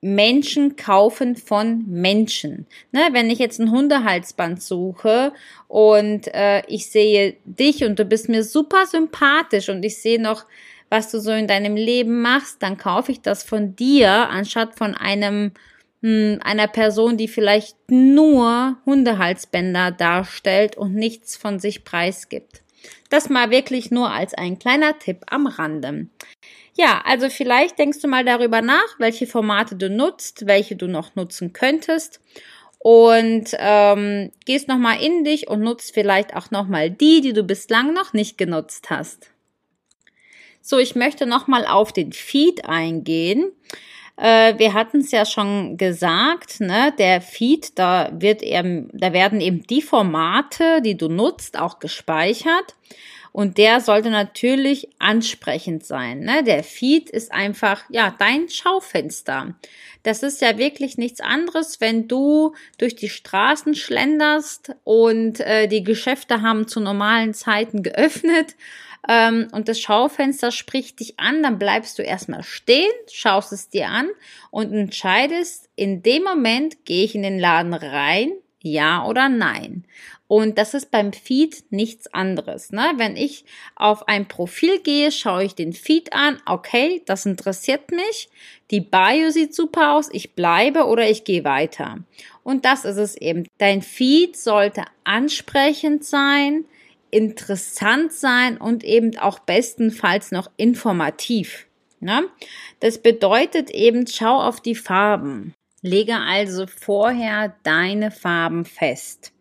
Menschen 0.00 0.76
kaufen 0.76 1.36
von 1.36 1.84
Menschen. 1.88 2.66
Ne, 2.92 3.08
wenn 3.12 3.30
ich 3.30 3.38
jetzt 3.38 3.58
ein 3.58 3.70
Hundehalsband 3.70 4.62
suche 4.62 5.32
und 5.66 6.32
äh, 6.34 6.62
ich 6.68 6.90
sehe 6.90 7.36
dich 7.44 7.84
und 7.84 7.98
du 7.98 8.04
bist 8.04 8.28
mir 8.28 8.44
super 8.44 8.86
sympathisch 8.86 9.68
und 9.68 9.84
ich 9.84 10.00
sehe 10.00 10.20
noch, 10.20 10.44
was 10.88 11.10
du 11.10 11.20
so 11.20 11.32
in 11.32 11.48
deinem 11.48 11.76
Leben 11.76 12.22
machst, 12.22 12.62
dann 12.62 12.78
kaufe 12.78 13.12
ich 13.12 13.20
das 13.20 13.42
von 13.42 13.76
dir 13.76 14.10
anstatt 14.10 14.76
von 14.76 14.94
einem 14.94 15.52
hm, 16.02 16.38
einer 16.42 16.68
Person, 16.68 17.16
die 17.16 17.28
vielleicht 17.28 17.76
nur 17.90 18.78
Hundehalsbänder 18.86 19.90
darstellt 19.90 20.76
und 20.76 20.94
nichts 20.94 21.36
von 21.36 21.58
sich 21.58 21.84
preisgibt. 21.84 22.62
Das 23.10 23.28
mal 23.28 23.50
wirklich 23.50 23.90
nur 23.90 24.10
als 24.10 24.34
ein 24.34 24.58
kleiner 24.58 24.98
Tipp 24.98 25.24
am 25.30 25.46
Rande. 25.46 26.08
Ja, 26.76 27.02
also 27.04 27.28
vielleicht 27.28 27.78
denkst 27.78 28.00
du 28.00 28.08
mal 28.08 28.24
darüber 28.24 28.62
nach, 28.62 28.98
welche 28.98 29.26
Formate 29.26 29.76
du 29.76 29.90
nutzt, 29.90 30.46
welche 30.46 30.76
du 30.76 30.86
noch 30.86 31.16
nutzen 31.16 31.52
könntest 31.52 32.20
und 32.78 33.48
ähm, 33.58 34.30
gehst 34.44 34.68
nochmal 34.68 35.02
in 35.02 35.24
dich 35.24 35.48
und 35.48 35.60
nutzt 35.60 35.92
vielleicht 35.92 36.36
auch 36.36 36.50
nochmal 36.50 36.90
die, 36.90 37.20
die 37.20 37.32
du 37.32 37.42
bislang 37.42 37.92
noch 37.92 38.12
nicht 38.12 38.38
genutzt 38.38 38.90
hast. 38.90 39.30
So, 40.60 40.78
ich 40.78 40.94
möchte 40.94 41.26
nochmal 41.26 41.66
auf 41.66 41.92
den 41.92 42.12
Feed 42.12 42.66
eingehen. 42.66 43.52
Äh, 44.18 44.58
wir 44.58 44.74
hatten 44.74 44.98
es 44.98 45.12
ja 45.12 45.24
schon 45.24 45.76
gesagt, 45.76 46.60
ne, 46.60 46.92
der 46.98 47.20
Feed, 47.20 47.78
da 47.78 48.10
wird 48.12 48.42
eben, 48.42 48.90
da 48.92 49.12
werden 49.12 49.40
eben 49.40 49.62
die 49.62 49.82
Formate, 49.82 50.82
die 50.82 50.96
du 50.96 51.08
nutzt, 51.08 51.58
auch 51.58 51.78
gespeichert. 51.78 52.74
Und 53.30 53.58
der 53.58 53.80
sollte 53.80 54.10
natürlich 54.10 54.88
ansprechend 54.98 55.84
sein. 55.84 56.20
Ne? 56.20 56.42
Der 56.42 56.64
Feed 56.64 57.10
ist 57.10 57.30
einfach, 57.30 57.84
ja, 57.88 58.12
dein 58.18 58.48
Schaufenster. 58.48 59.54
Das 60.02 60.24
ist 60.24 60.40
ja 60.40 60.58
wirklich 60.58 60.96
nichts 60.96 61.20
anderes, 61.20 61.80
wenn 61.80 62.08
du 62.08 62.54
durch 62.78 62.96
die 62.96 63.10
Straßen 63.10 63.74
schlenderst 63.74 64.74
und 64.82 65.38
äh, 65.40 65.68
die 65.68 65.84
Geschäfte 65.84 66.42
haben 66.42 66.66
zu 66.66 66.80
normalen 66.80 67.34
Zeiten 67.34 67.84
geöffnet 67.84 68.56
ähm, 69.06 69.48
und 69.52 69.68
das 69.68 69.80
Schaufenster 69.80 70.50
spricht 70.50 71.00
dich 71.00 71.20
an, 71.20 71.42
dann 71.42 71.58
bleibst 71.58 71.98
du 71.98 72.02
erstmal 72.02 72.42
stehen, 72.42 72.90
schaust 73.10 73.52
es 73.52 73.68
dir 73.68 73.88
an 73.88 74.08
und 74.50 74.72
entscheidest, 74.72 75.68
in 75.76 76.02
dem 76.02 76.24
Moment 76.24 76.84
gehe 76.84 77.04
ich 77.04 77.14
in 77.14 77.22
den 77.22 77.38
Laden 77.38 77.74
rein, 77.74 78.32
ja 78.62 79.04
oder 79.04 79.28
nein. 79.28 79.84
Und 80.28 80.58
das 80.58 80.74
ist 80.74 80.90
beim 80.90 81.14
Feed 81.14 81.64
nichts 81.70 82.12
anderes. 82.12 82.70
Ne? 82.70 82.92
Wenn 82.96 83.16
ich 83.16 83.46
auf 83.76 84.08
ein 84.08 84.28
Profil 84.28 84.78
gehe, 84.80 85.10
schaue 85.10 85.44
ich 85.44 85.54
den 85.54 85.72
Feed 85.72 86.12
an. 86.12 86.38
Okay, 86.44 87.02
das 87.06 87.24
interessiert 87.24 87.90
mich. 87.90 88.28
Die 88.70 88.82
Bio 88.82 89.30
sieht 89.30 89.54
super 89.54 89.92
aus. 89.92 90.10
Ich 90.12 90.34
bleibe 90.34 90.84
oder 90.84 91.08
ich 91.08 91.24
gehe 91.24 91.44
weiter. 91.44 92.00
Und 92.42 92.66
das 92.66 92.84
ist 92.84 92.98
es 92.98 93.16
eben. 93.16 93.46
Dein 93.56 93.80
Feed 93.80 94.36
sollte 94.36 94.84
ansprechend 95.04 96.04
sein 96.04 96.66
interessant 97.10 98.12
sein 98.12 98.58
und 98.58 98.84
eben 98.84 99.16
auch 99.18 99.38
bestenfalls 99.38 100.30
noch 100.30 100.50
informativ. 100.56 101.66
Ne? 102.00 102.24
Das 102.80 102.98
bedeutet 102.98 103.70
eben, 103.70 104.06
schau 104.06 104.40
auf 104.40 104.60
die 104.60 104.74
Farben. 104.74 105.54
Lege 105.82 106.16
also 106.16 106.66
vorher 106.66 107.54
deine 107.62 108.10
Farben 108.10 108.64
fest. 108.64 109.32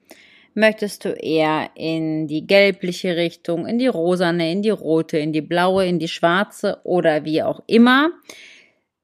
Möchtest 0.54 1.06
du 1.06 1.10
eher 1.10 1.70
in 1.76 2.28
die 2.28 2.48
gelbliche 2.48 3.16
Richtung, 3.16 3.68
in 3.68 3.78
die 3.78 3.88
rosane, 3.88 4.52
in 4.52 4.64
die 4.64 4.72
rote, 4.72 5.18
in 5.20 5.32
die 5.32 5.42
blaue, 5.42 5.86
in 5.86 6.00
die 6.00 6.08
schwarze 6.08 6.80
oder 6.84 7.26
wie 7.26 7.44
auch 7.44 7.62
immer? 7.68 8.10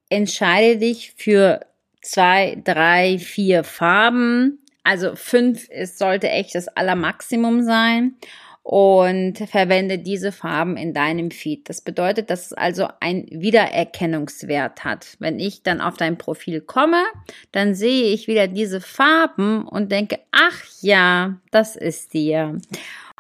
Entscheide 0.10 0.78
dich 0.78 1.14
für 1.16 1.60
zwei, 2.02 2.60
drei, 2.64 3.20
vier 3.20 3.64
Farben. 3.64 4.60
Also 4.84 5.16
fünf 5.16 5.70
ist, 5.70 6.00
sollte 6.00 6.30
echt 6.30 6.56
das 6.56 6.68
Allermaximum 6.68 7.64
sein 7.64 8.16
und 8.64 9.38
verwende 9.50 10.00
diese 10.00 10.32
Farben 10.32 10.78
in 10.78 10.94
deinem 10.94 11.32
Feed. 11.32 11.68
Das 11.70 11.82
bedeutet, 11.82 12.30
dass 12.30 12.48
es 12.48 12.54
also 12.54 12.88
ein 13.02 13.28
Wiedererkennungswert 13.30 14.86
hat. 14.86 15.18
Wenn 15.20 15.38
ich 15.40 15.64
dann 15.64 15.82
auf 15.82 15.98
dein 15.98 16.18
Profil 16.18 16.62
komme, 16.62 17.04
dann 17.52 17.76
sehe 17.76 18.14
ich 18.14 18.28
wieder 18.28 18.48
diese 18.48 18.80
Farben 18.80 19.68
und 19.68 19.92
denke, 19.92 20.20
ach 20.32 20.64
ja, 20.80 21.38
das 21.52 21.76
ist 21.76 22.14
dir. 22.14 22.58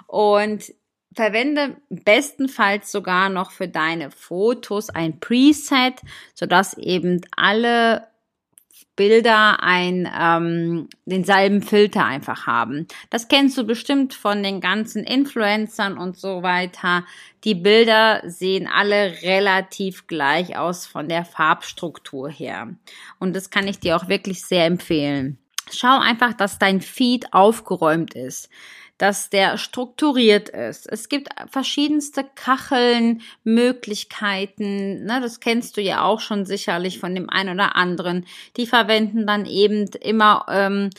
Und 0.07 0.73
verwende 1.13 1.75
bestenfalls 1.89 2.91
sogar 2.91 3.29
noch 3.29 3.51
für 3.51 3.67
deine 3.67 4.11
Fotos 4.11 4.89
ein 4.89 5.19
Preset, 5.19 5.99
sodass 6.33 6.77
eben 6.77 7.21
alle 7.35 8.07
Bilder 8.95 9.63
ein, 9.63 10.09
ähm, 10.19 10.87
denselben 11.05 11.61
Filter 11.61 12.05
einfach 12.05 12.47
haben. 12.47 12.87
Das 13.09 13.27
kennst 13.27 13.57
du 13.57 13.65
bestimmt 13.65 14.13
von 14.13 14.43
den 14.43 14.61
ganzen 14.61 15.03
Influencern 15.03 15.97
und 15.97 16.17
so 16.17 16.43
weiter. 16.43 17.05
Die 17.43 17.55
Bilder 17.55 18.21
sehen 18.25 18.67
alle 18.67 19.21
relativ 19.23 20.07
gleich 20.07 20.57
aus 20.57 20.85
von 20.85 21.09
der 21.09 21.25
Farbstruktur 21.25 22.29
her. 22.29 22.75
Und 23.19 23.35
das 23.35 23.49
kann 23.49 23.67
ich 23.67 23.79
dir 23.79 23.95
auch 23.95 24.07
wirklich 24.07 24.43
sehr 24.43 24.65
empfehlen. 24.65 25.37
Schau 25.71 25.99
einfach, 25.99 26.33
dass 26.33 26.59
dein 26.59 26.81
Feed 26.81 27.33
aufgeräumt 27.33 28.13
ist 28.13 28.49
dass 28.97 29.29
der 29.29 29.57
strukturiert 29.57 30.49
ist. 30.49 30.87
Es 30.91 31.09
gibt 31.09 31.29
verschiedenste 31.49 32.23
Kacheln, 32.35 33.21
Möglichkeiten, 33.43 35.03
ne, 35.05 35.19
das 35.21 35.39
kennst 35.39 35.77
du 35.77 35.81
ja 35.81 36.03
auch 36.03 36.19
schon 36.19 36.45
sicherlich 36.45 36.99
von 36.99 37.15
dem 37.15 37.29
einen 37.29 37.55
oder 37.55 37.75
anderen. 37.75 38.25
Die 38.57 38.67
verwenden 38.67 39.25
dann 39.25 39.45
eben 39.45 39.87
immer 40.01 40.45
ähm, 40.49 40.89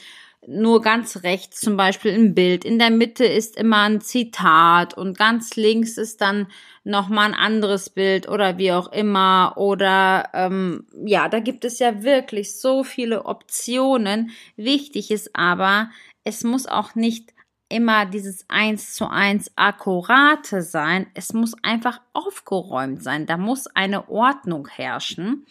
nur 0.46 0.82
ganz 0.82 1.22
rechts 1.22 1.60
zum 1.60 1.76
Beispiel 1.76 2.12
ein 2.12 2.34
Bild. 2.34 2.64
In 2.64 2.78
der 2.78 2.90
Mitte 2.90 3.24
ist 3.24 3.56
immer 3.56 3.82
ein 3.82 4.00
Zitat 4.00 4.94
und 4.94 5.16
ganz 5.16 5.56
links 5.56 5.96
ist 5.96 6.20
dann 6.20 6.48
nochmal 6.82 7.28
ein 7.28 7.34
anderes 7.34 7.90
Bild 7.90 8.28
oder 8.28 8.58
wie 8.58 8.72
auch 8.72 8.92
immer. 8.92 9.54
Oder 9.56 10.28
ähm, 10.34 10.86
ja, 11.04 11.28
da 11.28 11.40
gibt 11.40 11.64
es 11.64 11.78
ja 11.78 12.02
wirklich 12.02 12.60
so 12.60 12.84
viele 12.84 13.24
Optionen. 13.24 14.30
Wichtig 14.56 15.10
ist 15.10 15.30
aber, 15.34 15.90
es 16.24 16.44
muss 16.44 16.66
auch 16.66 16.94
nicht 16.94 17.33
immer 17.74 18.06
dieses 18.06 18.44
eins 18.48 18.94
zu 18.94 19.08
eins 19.08 19.50
akkurate 19.56 20.62
sein. 20.62 21.08
Es 21.14 21.32
muss 21.32 21.54
einfach 21.64 22.00
aufgeräumt 22.12 23.02
sein. 23.02 23.26
Da 23.26 23.36
muss 23.36 23.66
eine 23.66 24.08
Ordnung 24.08 24.68
herrschen, 24.68 25.44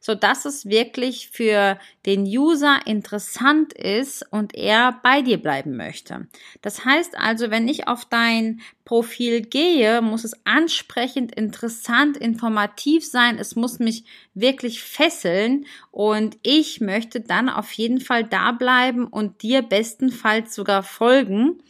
so 0.00 0.14
dass 0.14 0.46
es 0.46 0.66
wirklich 0.66 1.28
für 1.30 1.78
den 2.06 2.22
User 2.22 2.80
interessant 2.86 3.74
ist 3.74 4.24
und 4.32 4.54
er 4.54 4.98
bei 5.02 5.20
dir 5.20 5.36
bleiben 5.36 5.76
möchte. 5.76 6.26
Das 6.62 6.84
heißt 6.84 7.16
also, 7.18 7.50
wenn 7.50 7.68
ich 7.68 7.86
auf 7.86 8.06
dein 8.06 8.60
Profil 8.86 9.42
gehe, 9.42 10.00
muss 10.00 10.24
es 10.24 10.34
ansprechend, 10.44 11.34
interessant, 11.34 12.16
informativ 12.16 13.06
sein. 13.06 13.38
Es 13.38 13.54
muss 13.54 13.78
mich 13.78 14.04
wirklich 14.34 14.82
fesseln 14.82 15.66
und 15.90 16.38
ich 16.42 16.80
möchte 16.80 17.20
dann 17.20 17.48
auf 17.50 17.70
jeden 17.72 18.00
Fall 18.00 18.24
da 18.24 18.52
bleiben 18.52 19.06
und 19.06 19.42
dir 19.42 19.62
bestenfalls 19.62 20.54
sogar 20.54 20.82
folgen 20.82 21.62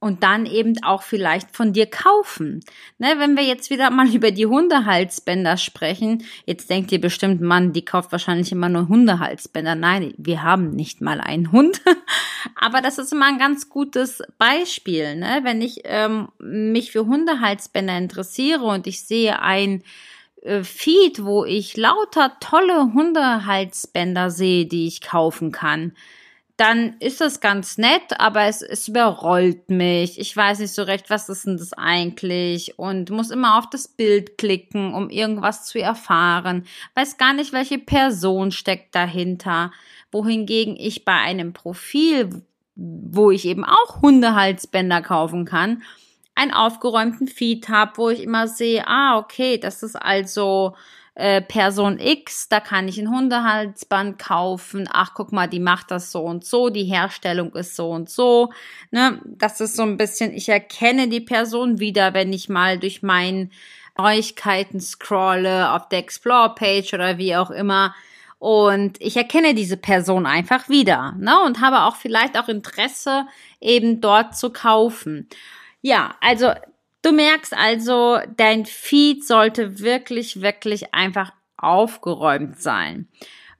und 0.00 0.22
dann 0.22 0.46
eben 0.46 0.82
auch 0.82 1.02
vielleicht 1.02 1.54
von 1.54 1.74
dir 1.74 1.86
kaufen. 1.86 2.60
Ne, 2.98 3.14
wenn 3.18 3.36
wir 3.36 3.44
jetzt 3.44 3.70
wieder 3.70 3.90
mal 3.90 4.08
über 4.12 4.30
die 4.30 4.46
Hundehalsbänder 4.46 5.58
sprechen, 5.58 6.24
jetzt 6.46 6.70
denkt 6.70 6.90
ihr 6.90 7.00
bestimmt, 7.00 7.40
Mann, 7.40 7.72
die 7.72 7.84
kauft 7.84 8.10
wahrscheinlich 8.10 8.50
immer 8.50 8.68
nur 8.68 8.88
Hundehalsbänder. 8.88 9.74
Nein, 9.74 10.14
wir 10.16 10.42
haben 10.42 10.70
nicht 10.70 11.00
mal 11.00 11.20
einen 11.20 11.52
Hund. 11.52 11.82
Aber 12.54 12.80
das 12.80 12.98
ist 12.98 13.12
immer 13.12 13.26
ein 13.26 13.38
ganz 13.38 13.68
gutes 13.68 14.22
Beispiel. 14.38 15.16
Ne? 15.16 15.40
Wenn 15.42 15.60
ich 15.60 15.82
ähm, 15.84 16.28
mich 16.38 16.90
für 16.90 17.06
Hundehalsbänder 17.06 17.96
interessiere 17.96 18.64
und 18.64 18.86
ich 18.86 19.04
sehe 19.04 19.40
ein 19.42 19.82
äh, 20.42 20.64
Feed, 20.64 21.24
wo 21.24 21.44
ich 21.44 21.76
lauter 21.76 22.36
tolle 22.40 22.94
Hundehalsbänder 22.94 24.30
sehe, 24.30 24.64
die 24.64 24.86
ich 24.86 25.02
kaufen 25.02 25.52
kann, 25.52 25.92
dann 26.60 26.96
ist 27.00 27.22
das 27.22 27.40
ganz 27.40 27.78
nett, 27.78 28.18
aber 28.18 28.42
es, 28.42 28.60
es 28.60 28.86
überrollt 28.86 29.70
mich. 29.70 30.20
Ich 30.20 30.36
weiß 30.36 30.58
nicht 30.58 30.74
so 30.74 30.82
recht, 30.82 31.08
was 31.08 31.30
ist 31.30 31.46
denn 31.46 31.56
das 31.56 31.72
eigentlich 31.72 32.78
und 32.78 33.08
muss 33.08 33.30
immer 33.30 33.58
auf 33.58 33.70
das 33.70 33.88
Bild 33.88 34.36
klicken, 34.36 34.92
um 34.92 35.08
irgendwas 35.08 35.64
zu 35.64 35.80
erfahren. 35.80 36.66
Weiß 36.94 37.16
gar 37.16 37.32
nicht, 37.32 37.54
welche 37.54 37.78
Person 37.78 38.52
steckt 38.52 38.94
dahinter. 38.94 39.72
Wohingegen 40.12 40.76
ich 40.76 41.06
bei 41.06 41.14
einem 41.14 41.54
Profil, 41.54 42.42
wo 42.74 43.30
ich 43.30 43.46
eben 43.46 43.64
auch 43.64 44.02
Hundehalsbänder 44.02 45.00
kaufen 45.00 45.46
kann, 45.46 45.82
einen 46.34 46.52
aufgeräumten 46.52 47.26
Feed 47.26 47.70
habe, 47.70 47.92
wo 47.96 48.10
ich 48.10 48.22
immer 48.22 48.48
sehe, 48.48 48.86
ah, 48.86 49.16
okay, 49.16 49.56
das 49.56 49.82
ist 49.82 49.96
also 49.96 50.74
äh, 51.20 51.42
Person 51.42 51.98
X, 51.98 52.48
da 52.48 52.60
kann 52.60 52.88
ich 52.88 52.98
ein 52.98 53.10
Hundehalsband 53.10 54.18
kaufen. 54.18 54.88
Ach, 54.90 55.12
guck 55.14 55.32
mal, 55.32 55.46
die 55.46 55.60
macht 55.60 55.90
das 55.90 56.10
so 56.10 56.22
und 56.22 56.44
so, 56.44 56.70
die 56.70 56.84
Herstellung 56.84 57.54
ist 57.54 57.76
so 57.76 57.90
und 57.90 58.08
so. 58.08 58.50
Ne? 58.90 59.20
Das 59.26 59.60
ist 59.60 59.76
so 59.76 59.82
ein 59.82 59.98
bisschen, 59.98 60.32
ich 60.32 60.48
erkenne 60.48 61.08
die 61.08 61.20
Person 61.20 61.78
wieder, 61.78 62.14
wenn 62.14 62.32
ich 62.32 62.48
mal 62.48 62.78
durch 62.78 63.02
meinen 63.02 63.52
Neuigkeiten 63.98 64.80
scrolle 64.80 65.72
auf 65.72 65.88
der 65.90 65.98
Explore-Page 65.98 66.94
oder 66.94 67.18
wie 67.18 67.36
auch 67.36 67.50
immer. 67.50 67.94
Und 68.38 68.98
ich 69.00 69.18
erkenne 69.18 69.54
diese 69.54 69.76
Person 69.76 70.24
einfach 70.24 70.70
wieder, 70.70 71.14
ne? 71.18 71.38
Und 71.44 71.60
habe 71.60 71.82
auch 71.82 71.96
vielleicht 71.96 72.38
auch 72.38 72.48
Interesse, 72.48 73.26
eben 73.60 74.00
dort 74.00 74.34
zu 74.34 74.50
kaufen. 74.50 75.28
Ja, 75.82 76.14
also 76.22 76.52
Du 77.02 77.12
merkst 77.12 77.54
also, 77.56 78.18
dein 78.36 78.66
Feed 78.66 79.26
sollte 79.26 79.80
wirklich, 79.80 80.42
wirklich 80.42 80.92
einfach 80.92 81.32
aufgeräumt 81.56 82.60
sein. 82.60 83.08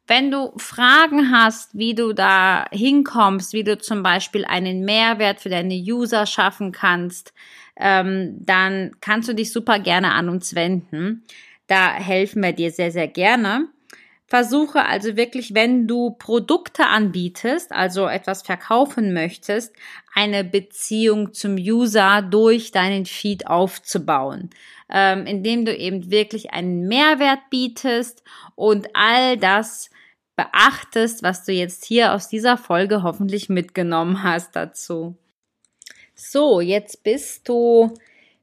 Wenn 0.07 0.31
du 0.31 0.53
Fragen 0.57 1.31
hast, 1.31 1.77
wie 1.79 1.95
du 1.95 2.13
da 2.13 2.67
hinkommst, 2.73 3.53
wie 3.53 3.63
du 3.63 3.79
zum 3.79 4.03
Beispiel 4.03 4.45
einen 4.45 4.85
Mehrwert 4.85 5.41
für 5.41 5.51
deine 5.51 5.75
User 5.75 6.27
schaffen 6.27 6.73
kannst, 6.73 7.33
ähm, 7.77 8.37
dann 8.41 8.91
kannst 9.01 9.29
du 9.29 9.35
dich 9.35 9.53
super 9.53 9.79
gerne 9.79 10.13
an 10.13 10.29
uns 10.29 10.55
wenden. 10.55 11.25
Da 11.69 11.93
helfen 11.93 12.43
wir 12.43 12.53
dir 12.53 12.73
sehr, 12.73 12.91
sehr 12.91 13.07
gerne. 13.07 13.69
Versuche 14.31 14.87
also 14.87 15.17
wirklich, 15.17 15.55
wenn 15.55 15.89
du 15.89 16.11
Produkte 16.13 16.87
anbietest, 16.87 17.73
also 17.73 18.07
etwas 18.07 18.43
verkaufen 18.43 19.13
möchtest, 19.13 19.75
eine 20.15 20.45
Beziehung 20.45 21.35
zum 21.35 21.57
User 21.57 22.23
durch 22.23 22.71
deinen 22.71 23.07
Feed 23.07 23.49
aufzubauen, 23.49 24.51
ähm, 24.89 25.27
indem 25.27 25.65
du 25.65 25.77
eben 25.77 26.13
wirklich 26.13 26.53
einen 26.53 26.87
Mehrwert 26.87 27.41
bietest 27.51 28.23
und 28.55 28.91
all 28.95 29.37
das 29.37 29.91
beachtest, 30.37 31.25
was 31.25 31.45
du 31.45 31.51
jetzt 31.51 31.85
hier 31.85 32.13
aus 32.15 32.29
dieser 32.29 32.57
Folge 32.57 33.03
hoffentlich 33.03 33.49
mitgenommen 33.49 34.23
hast 34.23 34.55
dazu. 34.55 35.17
So, 36.15 36.61
jetzt 36.61 37.03
bist 37.03 37.49
du 37.49 37.95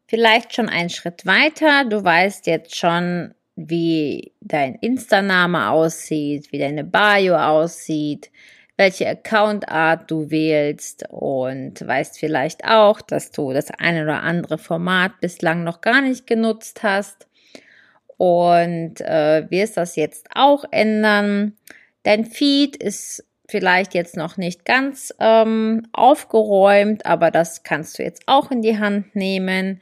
vielleicht 0.06 0.54
schon 0.54 0.68
einen 0.68 0.90
Schritt 0.90 1.26
weiter. 1.26 1.86
Du 1.86 2.04
weißt 2.04 2.46
jetzt 2.46 2.76
schon, 2.76 3.34
wie 3.58 4.34
dein 4.40 4.76
Insta-Name 4.76 5.72
aussieht, 5.72 6.52
wie 6.52 6.60
deine 6.60 6.84
Bio 6.84 7.36
aussieht, 7.36 8.30
welche 8.78 9.10
Accountart 9.10 10.10
du 10.12 10.30
wählst 10.30 11.06
und 11.10 11.86
weißt 11.86 12.20
vielleicht 12.20 12.64
auch, 12.66 13.02
dass 13.02 13.32
du 13.32 13.52
das 13.52 13.72
eine 13.72 14.04
oder 14.04 14.22
andere 14.22 14.60
Format 14.60 15.20
bislang 15.20 15.64
noch 15.64 15.82
gar 15.82 16.02
nicht 16.02 16.28
genutzt 16.28 16.84
hast 16.84 17.28
und 18.18 19.02
äh, 19.02 19.50
wirst 19.50 19.78
das 19.78 19.96
jetzt 19.96 20.28
auch 20.36 20.64
ändern. 20.70 21.58
Dein 22.04 22.26
Feed 22.26 22.76
ist 22.76 23.26
vielleicht 23.50 23.96
jetzt 23.96 24.16
noch 24.16 24.38
nicht 24.38 24.66
ganz 24.66 25.12
ähm, 25.20 25.88
aufgeräumt, 25.94 27.08
aber 27.08 27.32
das 27.32 27.64
kannst 27.64 27.98
du 27.98 28.04
jetzt 28.04 28.22
auch 28.28 28.52
in 28.52 28.62
die 28.62 28.78
Hand 28.78 29.16
nehmen. 29.16 29.82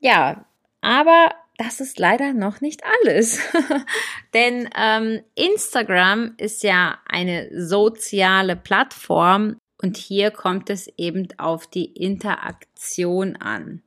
Ja, 0.00 0.46
aber 0.80 1.30
das 1.58 1.80
ist 1.80 1.98
leider 1.98 2.32
noch 2.32 2.60
nicht 2.60 2.82
alles. 2.84 3.40
Denn 4.34 4.68
ähm, 4.76 5.22
Instagram 5.34 6.34
ist 6.38 6.62
ja 6.62 6.98
eine 7.06 7.48
soziale 7.52 8.56
Plattform 8.56 9.56
und 9.80 9.96
hier 9.96 10.30
kommt 10.30 10.70
es 10.70 10.88
eben 10.96 11.28
auf 11.38 11.66
die 11.66 11.86
Interaktion 11.86 13.36
an. 13.36 13.82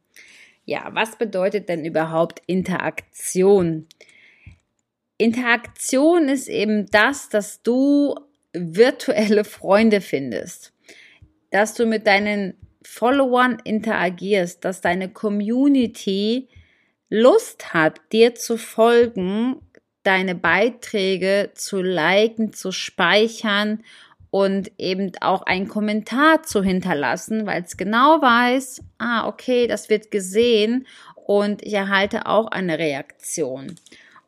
Ja, 0.65 0.89
was 0.93 1.17
bedeutet 1.17 1.69
denn 1.69 1.85
überhaupt 1.85 2.41
Interaktion? 2.47 3.87
Interaktion 5.17 6.27
ist 6.27 6.47
eben 6.47 6.87
das, 6.87 7.29
dass 7.29 7.61
du 7.61 8.15
virtuelle 8.53 9.43
Freunde 9.43 10.01
findest, 10.01 10.73
dass 11.51 11.73
du 11.73 11.85
mit 11.85 12.07
deinen 12.07 12.55
Followern 12.83 13.57
interagierst, 13.63 14.63
dass 14.65 14.81
deine 14.81 15.09
Community 15.09 16.49
Lust 17.09 17.73
hat, 17.73 18.01
dir 18.11 18.35
zu 18.35 18.57
folgen, 18.57 19.61
deine 20.03 20.35
Beiträge 20.35 21.51
zu 21.55 21.81
liken, 21.81 22.53
zu 22.53 22.71
speichern 22.71 23.83
und 24.29 24.71
eben 24.77 25.11
auch 25.21 25.43
einen 25.43 25.67
Kommentar 25.67 26.43
zu 26.43 26.61
hinterlassen, 26.63 27.45
weil 27.45 27.63
es 27.63 27.77
genau 27.77 28.21
weiß, 28.21 28.83
ah, 28.97 29.27
okay, 29.27 29.67
das 29.67 29.89
wird 29.89 30.11
gesehen 30.11 30.87
und 31.15 31.63
ich 31.63 31.73
erhalte 31.73 32.25
auch 32.25 32.47
eine 32.47 32.77
Reaktion. 32.77 33.75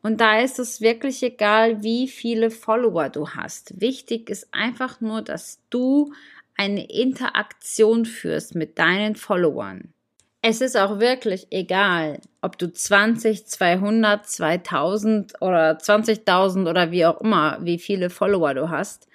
Und 0.02 0.20
da 0.20 0.40
ist 0.40 0.58
es 0.58 0.80
wirklich 0.80 1.22
egal, 1.22 1.82
wie 1.82 2.08
viele 2.08 2.50
Follower 2.50 3.08
du 3.08 3.30
hast. 3.30 3.80
Wichtig 3.80 4.30
ist 4.30 4.48
einfach 4.52 5.00
nur, 5.00 5.22
dass 5.22 5.60
du 5.70 6.12
eine 6.56 6.88
Interaktion 6.90 8.04
führst 8.04 8.54
mit 8.54 8.78
deinen 8.78 9.16
Followern. 9.16 9.92
Es 10.40 10.60
ist 10.60 10.76
auch 10.76 11.00
wirklich 11.00 11.48
egal, 11.50 12.20
ob 12.42 12.58
du 12.58 12.72
20, 12.72 13.46
200, 13.46 14.24
2000 14.24 15.42
oder 15.42 15.78
20.000 15.78 16.70
oder 16.70 16.92
wie 16.92 17.06
auch 17.06 17.20
immer, 17.20 17.58
wie 17.60 17.78
viele 17.78 18.08
Follower 18.08 18.54
du 18.54 18.70
hast. 18.70 19.08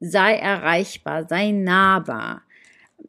Sei 0.00 0.34
erreichbar, 0.34 1.28
sei 1.28 1.52
nahbar. 1.52 2.42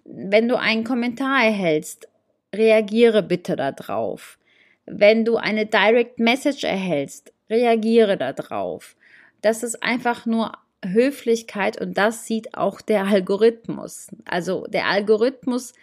Wenn 0.05 0.47
du 0.47 0.59
einen 0.59 0.83
Kommentar 0.83 1.43
erhältst, 1.43 2.07
reagiere 2.53 3.23
bitte 3.23 3.55
darauf. 3.55 4.37
Wenn 4.85 5.25
du 5.25 5.37
eine 5.37 5.65
Direct 5.65 6.19
Message 6.19 6.63
erhältst, 6.63 7.33
reagiere 7.49 8.15
darauf. 8.15 8.95
Das 9.41 9.63
ist 9.63 9.81
einfach 9.81 10.27
nur 10.27 10.51
Höflichkeit 10.85 11.81
und 11.81 11.97
das 11.97 12.27
sieht 12.27 12.55
auch 12.55 12.81
der 12.81 13.05
Algorithmus. 13.05 14.09
Also 14.25 14.67
der 14.67 14.85
Algorithmus 14.85 15.73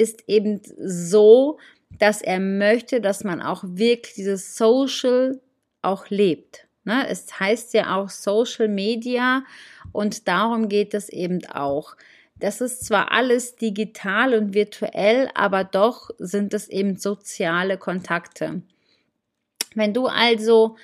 ist 0.00 0.24
eben 0.26 0.62
so, 0.78 1.58
dass 1.98 2.22
er 2.22 2.40
möchte, 2.40 3.00
dass 3.00 3.22
man 3.22 3.42
auch 3.42 3.62
wirklich 3.64 4.14
dieses 4.14 4.56
Social 4.56 5.40
auch 5.82 6.08
lebt. 6.08 6.66
Ne? 6.84 7.06
Es 7.08 7.38
heißt 7.38 7.74
ja 7.74 7.96
auch 7.96 8.08
Social 8.08 8.68
Media 8.68 9.44
und 9.92 10.26
darum 10.26 10.68
geht 10.68 10.94
es 10.94 11.08
eben 11.10 11.44
auch. 11.46 11.96
Das 12.36 12.62
ist 12.62 12.86
zwar 12.86 13.12
alles 13.12 13.56
digital 13.56 14.32
und 14.32 14.54
virtuell, 14.54 15.28
aber 15.34 15.62
doch 15.64 16.10
sind 16.18 16.54
es 16.54 16.68
eben 16.68 16.96
soziale 16.96 17.76
Kontakte. 17.76 18.62
Wenn 19.74 19.92
du 19.92 20.06
also 20.06 20.76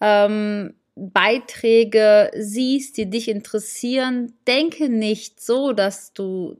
ähm, 0.00 0.74
Beiträge 0.94 2.30
siehst, 2.34 2.96
die 2.96 3.10
dich 3.10 3.28
interessieren, 3.28 4.32
denke 4.46 4.88
nicht 4.88 5.40
so, 5.40 5.72
dass 5.72 6.14
du 6.14 6.58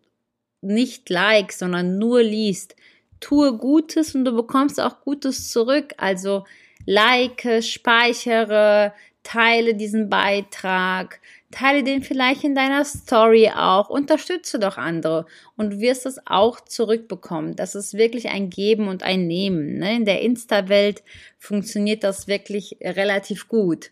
nicht 0.63 1.11
likes, 1.11 1.59
sondern 1.59 1.99
nur 1.99 2.23
liest. 2.23 2.77
Tue 3.21 3.57
Gutes 3.57 4.15
und 4.15 4.25
du 4.25 4.33
bekommst 4.33 4.81
auch 4.81 5.01
Gutes 5.01 5.51
zurück. 5.51 5.93
Also 5.97 6.45
like, 6.87 7.47
speichere, 7.63 8.93
teile 9.23 9.75
diesen 9.75 10.09
Beitrag, 10.09 11.21
teile 11.51 11.85
den 11.85 12.03
vielleicht 12.03 12.45
in 12.45 12.55
deiner 12.55 12.85
Story 12.85 13.51
auch, 13.55 13.89
unterstütze 13.89 14.59
doch 14.59 14.79
andere 14.79 15.27
und 15.57 15.75
du 15.75 15.81
wirst 15.81 16.07
es 16.07 16.19
auch 16.27 16.61
zurückbekommen. 16.61 17.55
Das 17.55 17.75
ist 17.75 17.95
wirklich 17.95 18.29
ein 18.29 18.51
Geben 18.51 18.89
und 18.89 19.03
ein 19.03 19.27
Nehmen. 19.27 19.79
Ne? 19.79 19.97
In 19.97 20.05
der 20.05 20.23
Insta-Welt 20.23 21.03
funktioniert 21.39 22.03
das 22.03 22.27
wirklich 22.27 22.79
relativ 22.81 23.49
gut. 23.49 23.91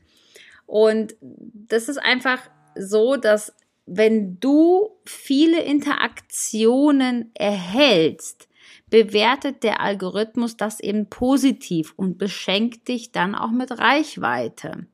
Und 0.66 1.14
das 1.20 1.88
ist 1.88 1.98
einfach 1.98 2.40
so, 2.76 3.16
dass 3.16 3.54
wenn 3.92 4.38
du 4.38 4.90
viele 5.04 5.62
Interaktionen 5.62 7.32
erhältst, 7.34 8.48
bewertet 8.88 9.64
der 9.64 9.80
Algorithmus 9.80 10.56
das 10.56 10.78
eben 10.78 11.06
positiv 11.06 11.92
und 11.96 12.16
beschenkt 12.16 12.86
dich 12.86 13.10
dann 13.10 13.34
auch 13.34 13.50
mit 13.50 13.72
Reichweite. 13.72 14.86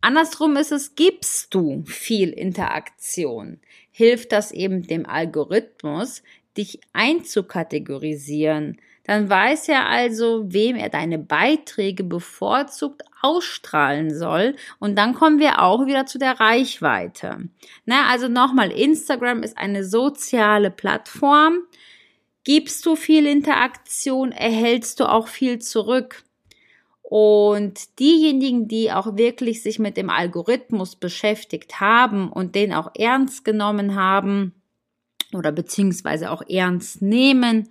Andersrum 0.00 0.56
ist 0.56 0.70
es, 0.70 0.94
gibst 0.94 1.52
du 1.52 1.82
viel 1.84 2.30
Interaktion, 2.30 3.58
hilft 3.90 4.30
das 4.30 4.52
eben 4.52 4.86
dem 4.86 5.04
Algorithmus, 5.04 6.22
dich 6.60 6.80
einzukategorisieren, 6.92 8.78
dann 9.04 9.28
weiß 9.28 9.68
er 9.68 9.88
also, 9.88 10.44
wem 10.52 10.76
er 10.76 10.88
deine 10.88 11.18
Beiträge 11.18 12.04
bevorzugt 12.04 13.02
ausstrahlen 13.22 14.16
soll. 14.16 14.54
Und 14.78 14.96
dann 14.96 15.14
kommen 15.14 15.38
wir 15.38 15.62
auch 15.62 15.86
wieder 15.86 16.06
zu 16.06 16.18
der 16.18 16.38
Reichweite. 16.38 17.48
Na, 17.86 18.08
also 18.08 18.28
nochmal, 18.28 18.70
Instagram 18.70 19.42
ist 19.42 19.58
eine 19.58 19.84
soziale 19.84 20.70
Plattform. 20.70 21.60
Gibst 22.44 22.86
du 22.86 22.94
viel 22.94 23.26
Interaktion, 23.26 24.32
erhältst 24.32 25.00
du 25.00 25.10
auch 25.10 25.28
viel 25.28 25.58
zurück. 25.58 26.22
Und 27.02 27.98
diejenigen, 27.98 28.68
die 28.68 28.92
auch 28.92 29.16
wirklich 29.16 29.62
sich 29.62 29.80
mit 29.80 29.96
dem 29.96 30.10
Algorithmus 30.10 30.94
beschäftigt 30.94 31.80
haben 31.80 32.30
und 32.30 32.54
den 32.54 32.72
auch 32.72 32.92
ernst 32.94 33.44
genommen 33.44 33.96
haben 33.96 34.54
oder 35.34 35.52
beziehungsweise 35.52 36.30
auch 36.30 36.42
ernst 36.48 37.02
nehmen, 37.02 37.68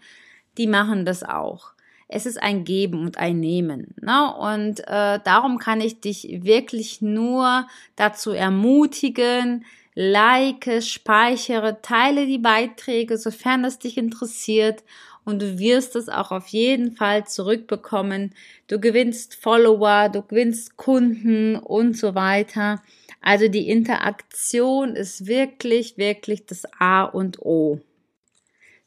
die 0.58 0.68
machen 0.68 1.06
das 1.06 1.24
auch. 1.24 1.72
Es 2.08 2.26
ist 2.26 2.42
ein 2.42 2.64
Geben 2.64 3.06
und 3.06 3.18
ein 3.18 3.40
Nehmen. 3.40 3.94
Ne? 4.02 4.34
Und 4.36 4.80
äh, 4.88 5.20
darum 5.24 5.60
kann 5.60 5.80
ich 5.80 6.02
dich 6.02 6.28
wirklich 6.44 7.02
nur 7.02 7.68
dazu 7.96 8.32
ermutigen, 8.32 9.64
like, 9.94 10.82
speichere, 10.82 11.82
teile 11.82 12.26
die 12.26 12.40
Beiträge, 12.40 13.18
sofern 13.18 13.64
es 13.64 13.80
dich 13.80 13.98
interessiert 13.98 14.84
und 15.24 15.42
du 15.42 15.60
wirst 15.60 15.96
es 15.96 16.10
auch 16.10 16.32
auf 16.32 16.48
jeden 16.48 16.94
Fall 16.94 17.28
zurückbekommen. 17.28 18.34
Du 18.68 18.80
gewinnst 18.80 19.36
Follower, 19.36 20.10
du 20.10 20.24
gewinnst 20.24 20.78
Kunden 20.78 21.56
und 21.56 21.96
so 21.96 22.16
weiter. 22.16 22.82
Also 23.22 23.48
die 23.48 23.70
Interaktion 23.70 24.96
ist 24.96 25.28
wirklich, 25.28 25.98
wirklich 25.98 26.46
das 26.46 26.64
A 26.80 27.04
und 27.04 27.40
O. 27.40 27.80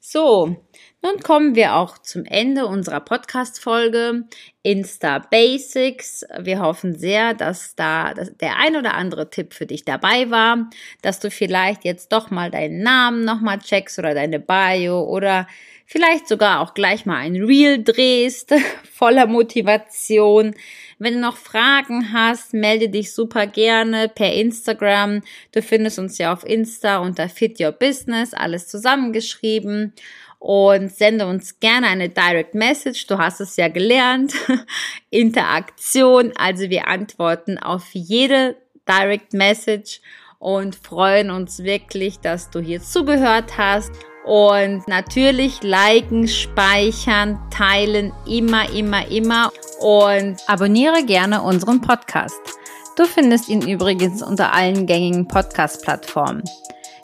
So, 0.04 0.56
nun 1.00 1.20
kommen 1.20 1.54
wir 1.54 1.76
auch 1.76 1.96
zum 1.96 2.24
Ende 2.24 2.66
unserer 2.66 2.98
Podcast-Folge 2.98 4.24
Insta 4.62 5.20
Basics. 5.20 6.24
Wir 6.40 6.58
hoffen 6.58 6.98
sehr, 6.98 7.34
dass 7.34 7.76
da 7.76 8.12
der 8.14 8.56
ein 8.58 8.74
oder 8.74 8.94
andere 8.94 9.30
Tipp 9.30 9.54
für 9.54 9.64
dich 9.66 9.84
dabei 9.84 10.28
war, 10.28 10.68
dass 11.02 11.20
du 11.20 11.30
vielleicht 11.30 11.84
jetzt 11.84 12.10
doch 12.10 12.30
mal 12.30 12.50
deinen 12.50 12.82
Namen 12.82 13.24
nochmal 13.24 13.60
checkst 13.60 14.00
oder 14.00 14.12
deine 14.12 14.40
Bio 14.40 15.04
oder 15.04 15.46
vielleicht 15.92 16.26
sogar 16.26 16.60
auch 16.60 16.72
gleich 16.72 17.04
mal 17.04 17.18
ein 17.18 17.36
Reel 17.36 17.84
drehst, 17.84 18.54
voller 18.94 19.26
Motivation. 19.26 20.54
Wenn 20.98 21.14
du 21.14 21.20
noch 21.20 21.36
Fragen 21.36 22.14
hast, 22.14 22.54
melde 22.54 22.88
dich 22.88 23.12
super 23.12 23.46
gerne 23.46 24.08
per 24.08 24.32
Instagram. 24.32 25.20
Du 25.52 25.60
findest 25.60 25.98
uns 25.98 26.16
ja 26.16 26.32
auf 26.32 26.46
Insta 26.46 26.96
unter 26.98 27.28
Fit 27.28 27.60
Your 27.60 27.72
Business, 27.72 28.32
alles 28.32 28.68
zusammengeschrieben 28.68 29.92
und 30.38 30.90
sende 30.90 31.26
uns 31.26 31.60
gerne 31.60 31.88
eine 31.88 32.08
Direct 32.08 32.54
Message. 32.54 33.06
Du 33.06 33.18
hast 33.18 33.40
es 33.40 33.56
ja 33.56 33.68
gelernt. 33.68 34.32
Interaktion. 35.10 36.32
Also 36.36 36.70
wir 36.70 36.88
antworten 36.88 37.58
auf 37.58 37.84
jede 37.92 38.56
Direct 38.88 39.34
Message 39.34 40.00
und 40.38 40.74
freuen 40.74 41.30
uns 41.30 41.62
wirklich, 41.62 42.18
dass 42.18 42.48
du 42.48 42.60
hier 42.60 42.80
zugehört 42.80 43.58
hast. 43.58 43.92
Und 44.24 44.86
natürlich 44.86 45.62
liken, 45.62 46.28
speichern, 46.28 47.40
teilen, 47.50 48.12
immer, 48.26 48.70
immer, 48.70 49.06
immer. 49.08 49.52
Und 49.80 50.36
abonniere 50.46 51.04
gerne 51.04 51.42
unseren 51.42 51.80
Podcast. 51.80 52.40
Du 52.96 53.04
findest 53.04 53.48
ihn 53.48 53.62
übrigens 53.62 54.22
unter 54.22 54.52
allen 54.52 54.86
gängigen 54.86 55.26
Podcast-Plattformen 55.26 56.44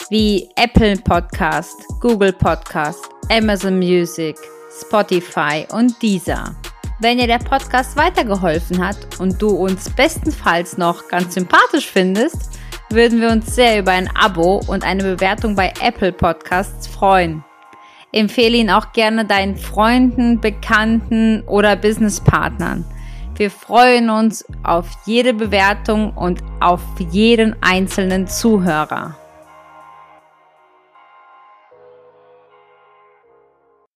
wie 0.09 0.49
Apple 0.55 0.97
Podcast, 0.97 1.75
Google 1.99 2.33
Podcast, 2.33 2.99
Amazon 3.29 3.77
Music, 3.77 4.35
Spotify 4.81 5.67
und 5.71 6.01
Deezer. 6.01 6.55
Wenn 6.99 7.19
dir 7.19 7.27
der 7.27 7.37
Podcast 7.37 7.95
weitergeholfen 7.95 8.83
hat 8.83 8.97
und 9.19 9.39
du 9.39 9.49
uns 9.49 9.87
bestenfalls 9.89 10.77
noch 10.77 11.07
ganz 11.09 11.35
sympathisch 11.35 11.87
findest, 11.87 12.58
würden 12.91 13.21
wir 13.21 13.29
uns 13.29 13.55
sehr 13.55 13.79
über 13.79 13.91
ein 13.91 14.09
Abo 14.15 14.61
und 14.67 14.83
eine 14.83 15.03
Bewertung 15.03 15.55
bei 15.55 15.73
Apple 15.81 16.11
Podcasts 16.11 16.87
freuen. 16.87 17.43
Empfehle 18.11 18.57
ihn 18.57 18.71
auch 18.71 18.91
gerne 18.93 19.25
deinen 19.25 19.55
Freunden, 19.55 20.41
Bekannten 20.41 21.43
oder 21.45 21.75
Businesspartnern. 21.75 22.85
Wir 23.35 23.51
freuen 23.51 24.09
uns 24.09 24.45
auf 24.63 24.87
jede 25.05 25.33
Bewertung 25.33 26.11
und 26.13 26.41
auf 26.59 26.81
jeden 27.11 27.55
einzelnen 27.61 28.27
Zuhörer. 28.27 29.15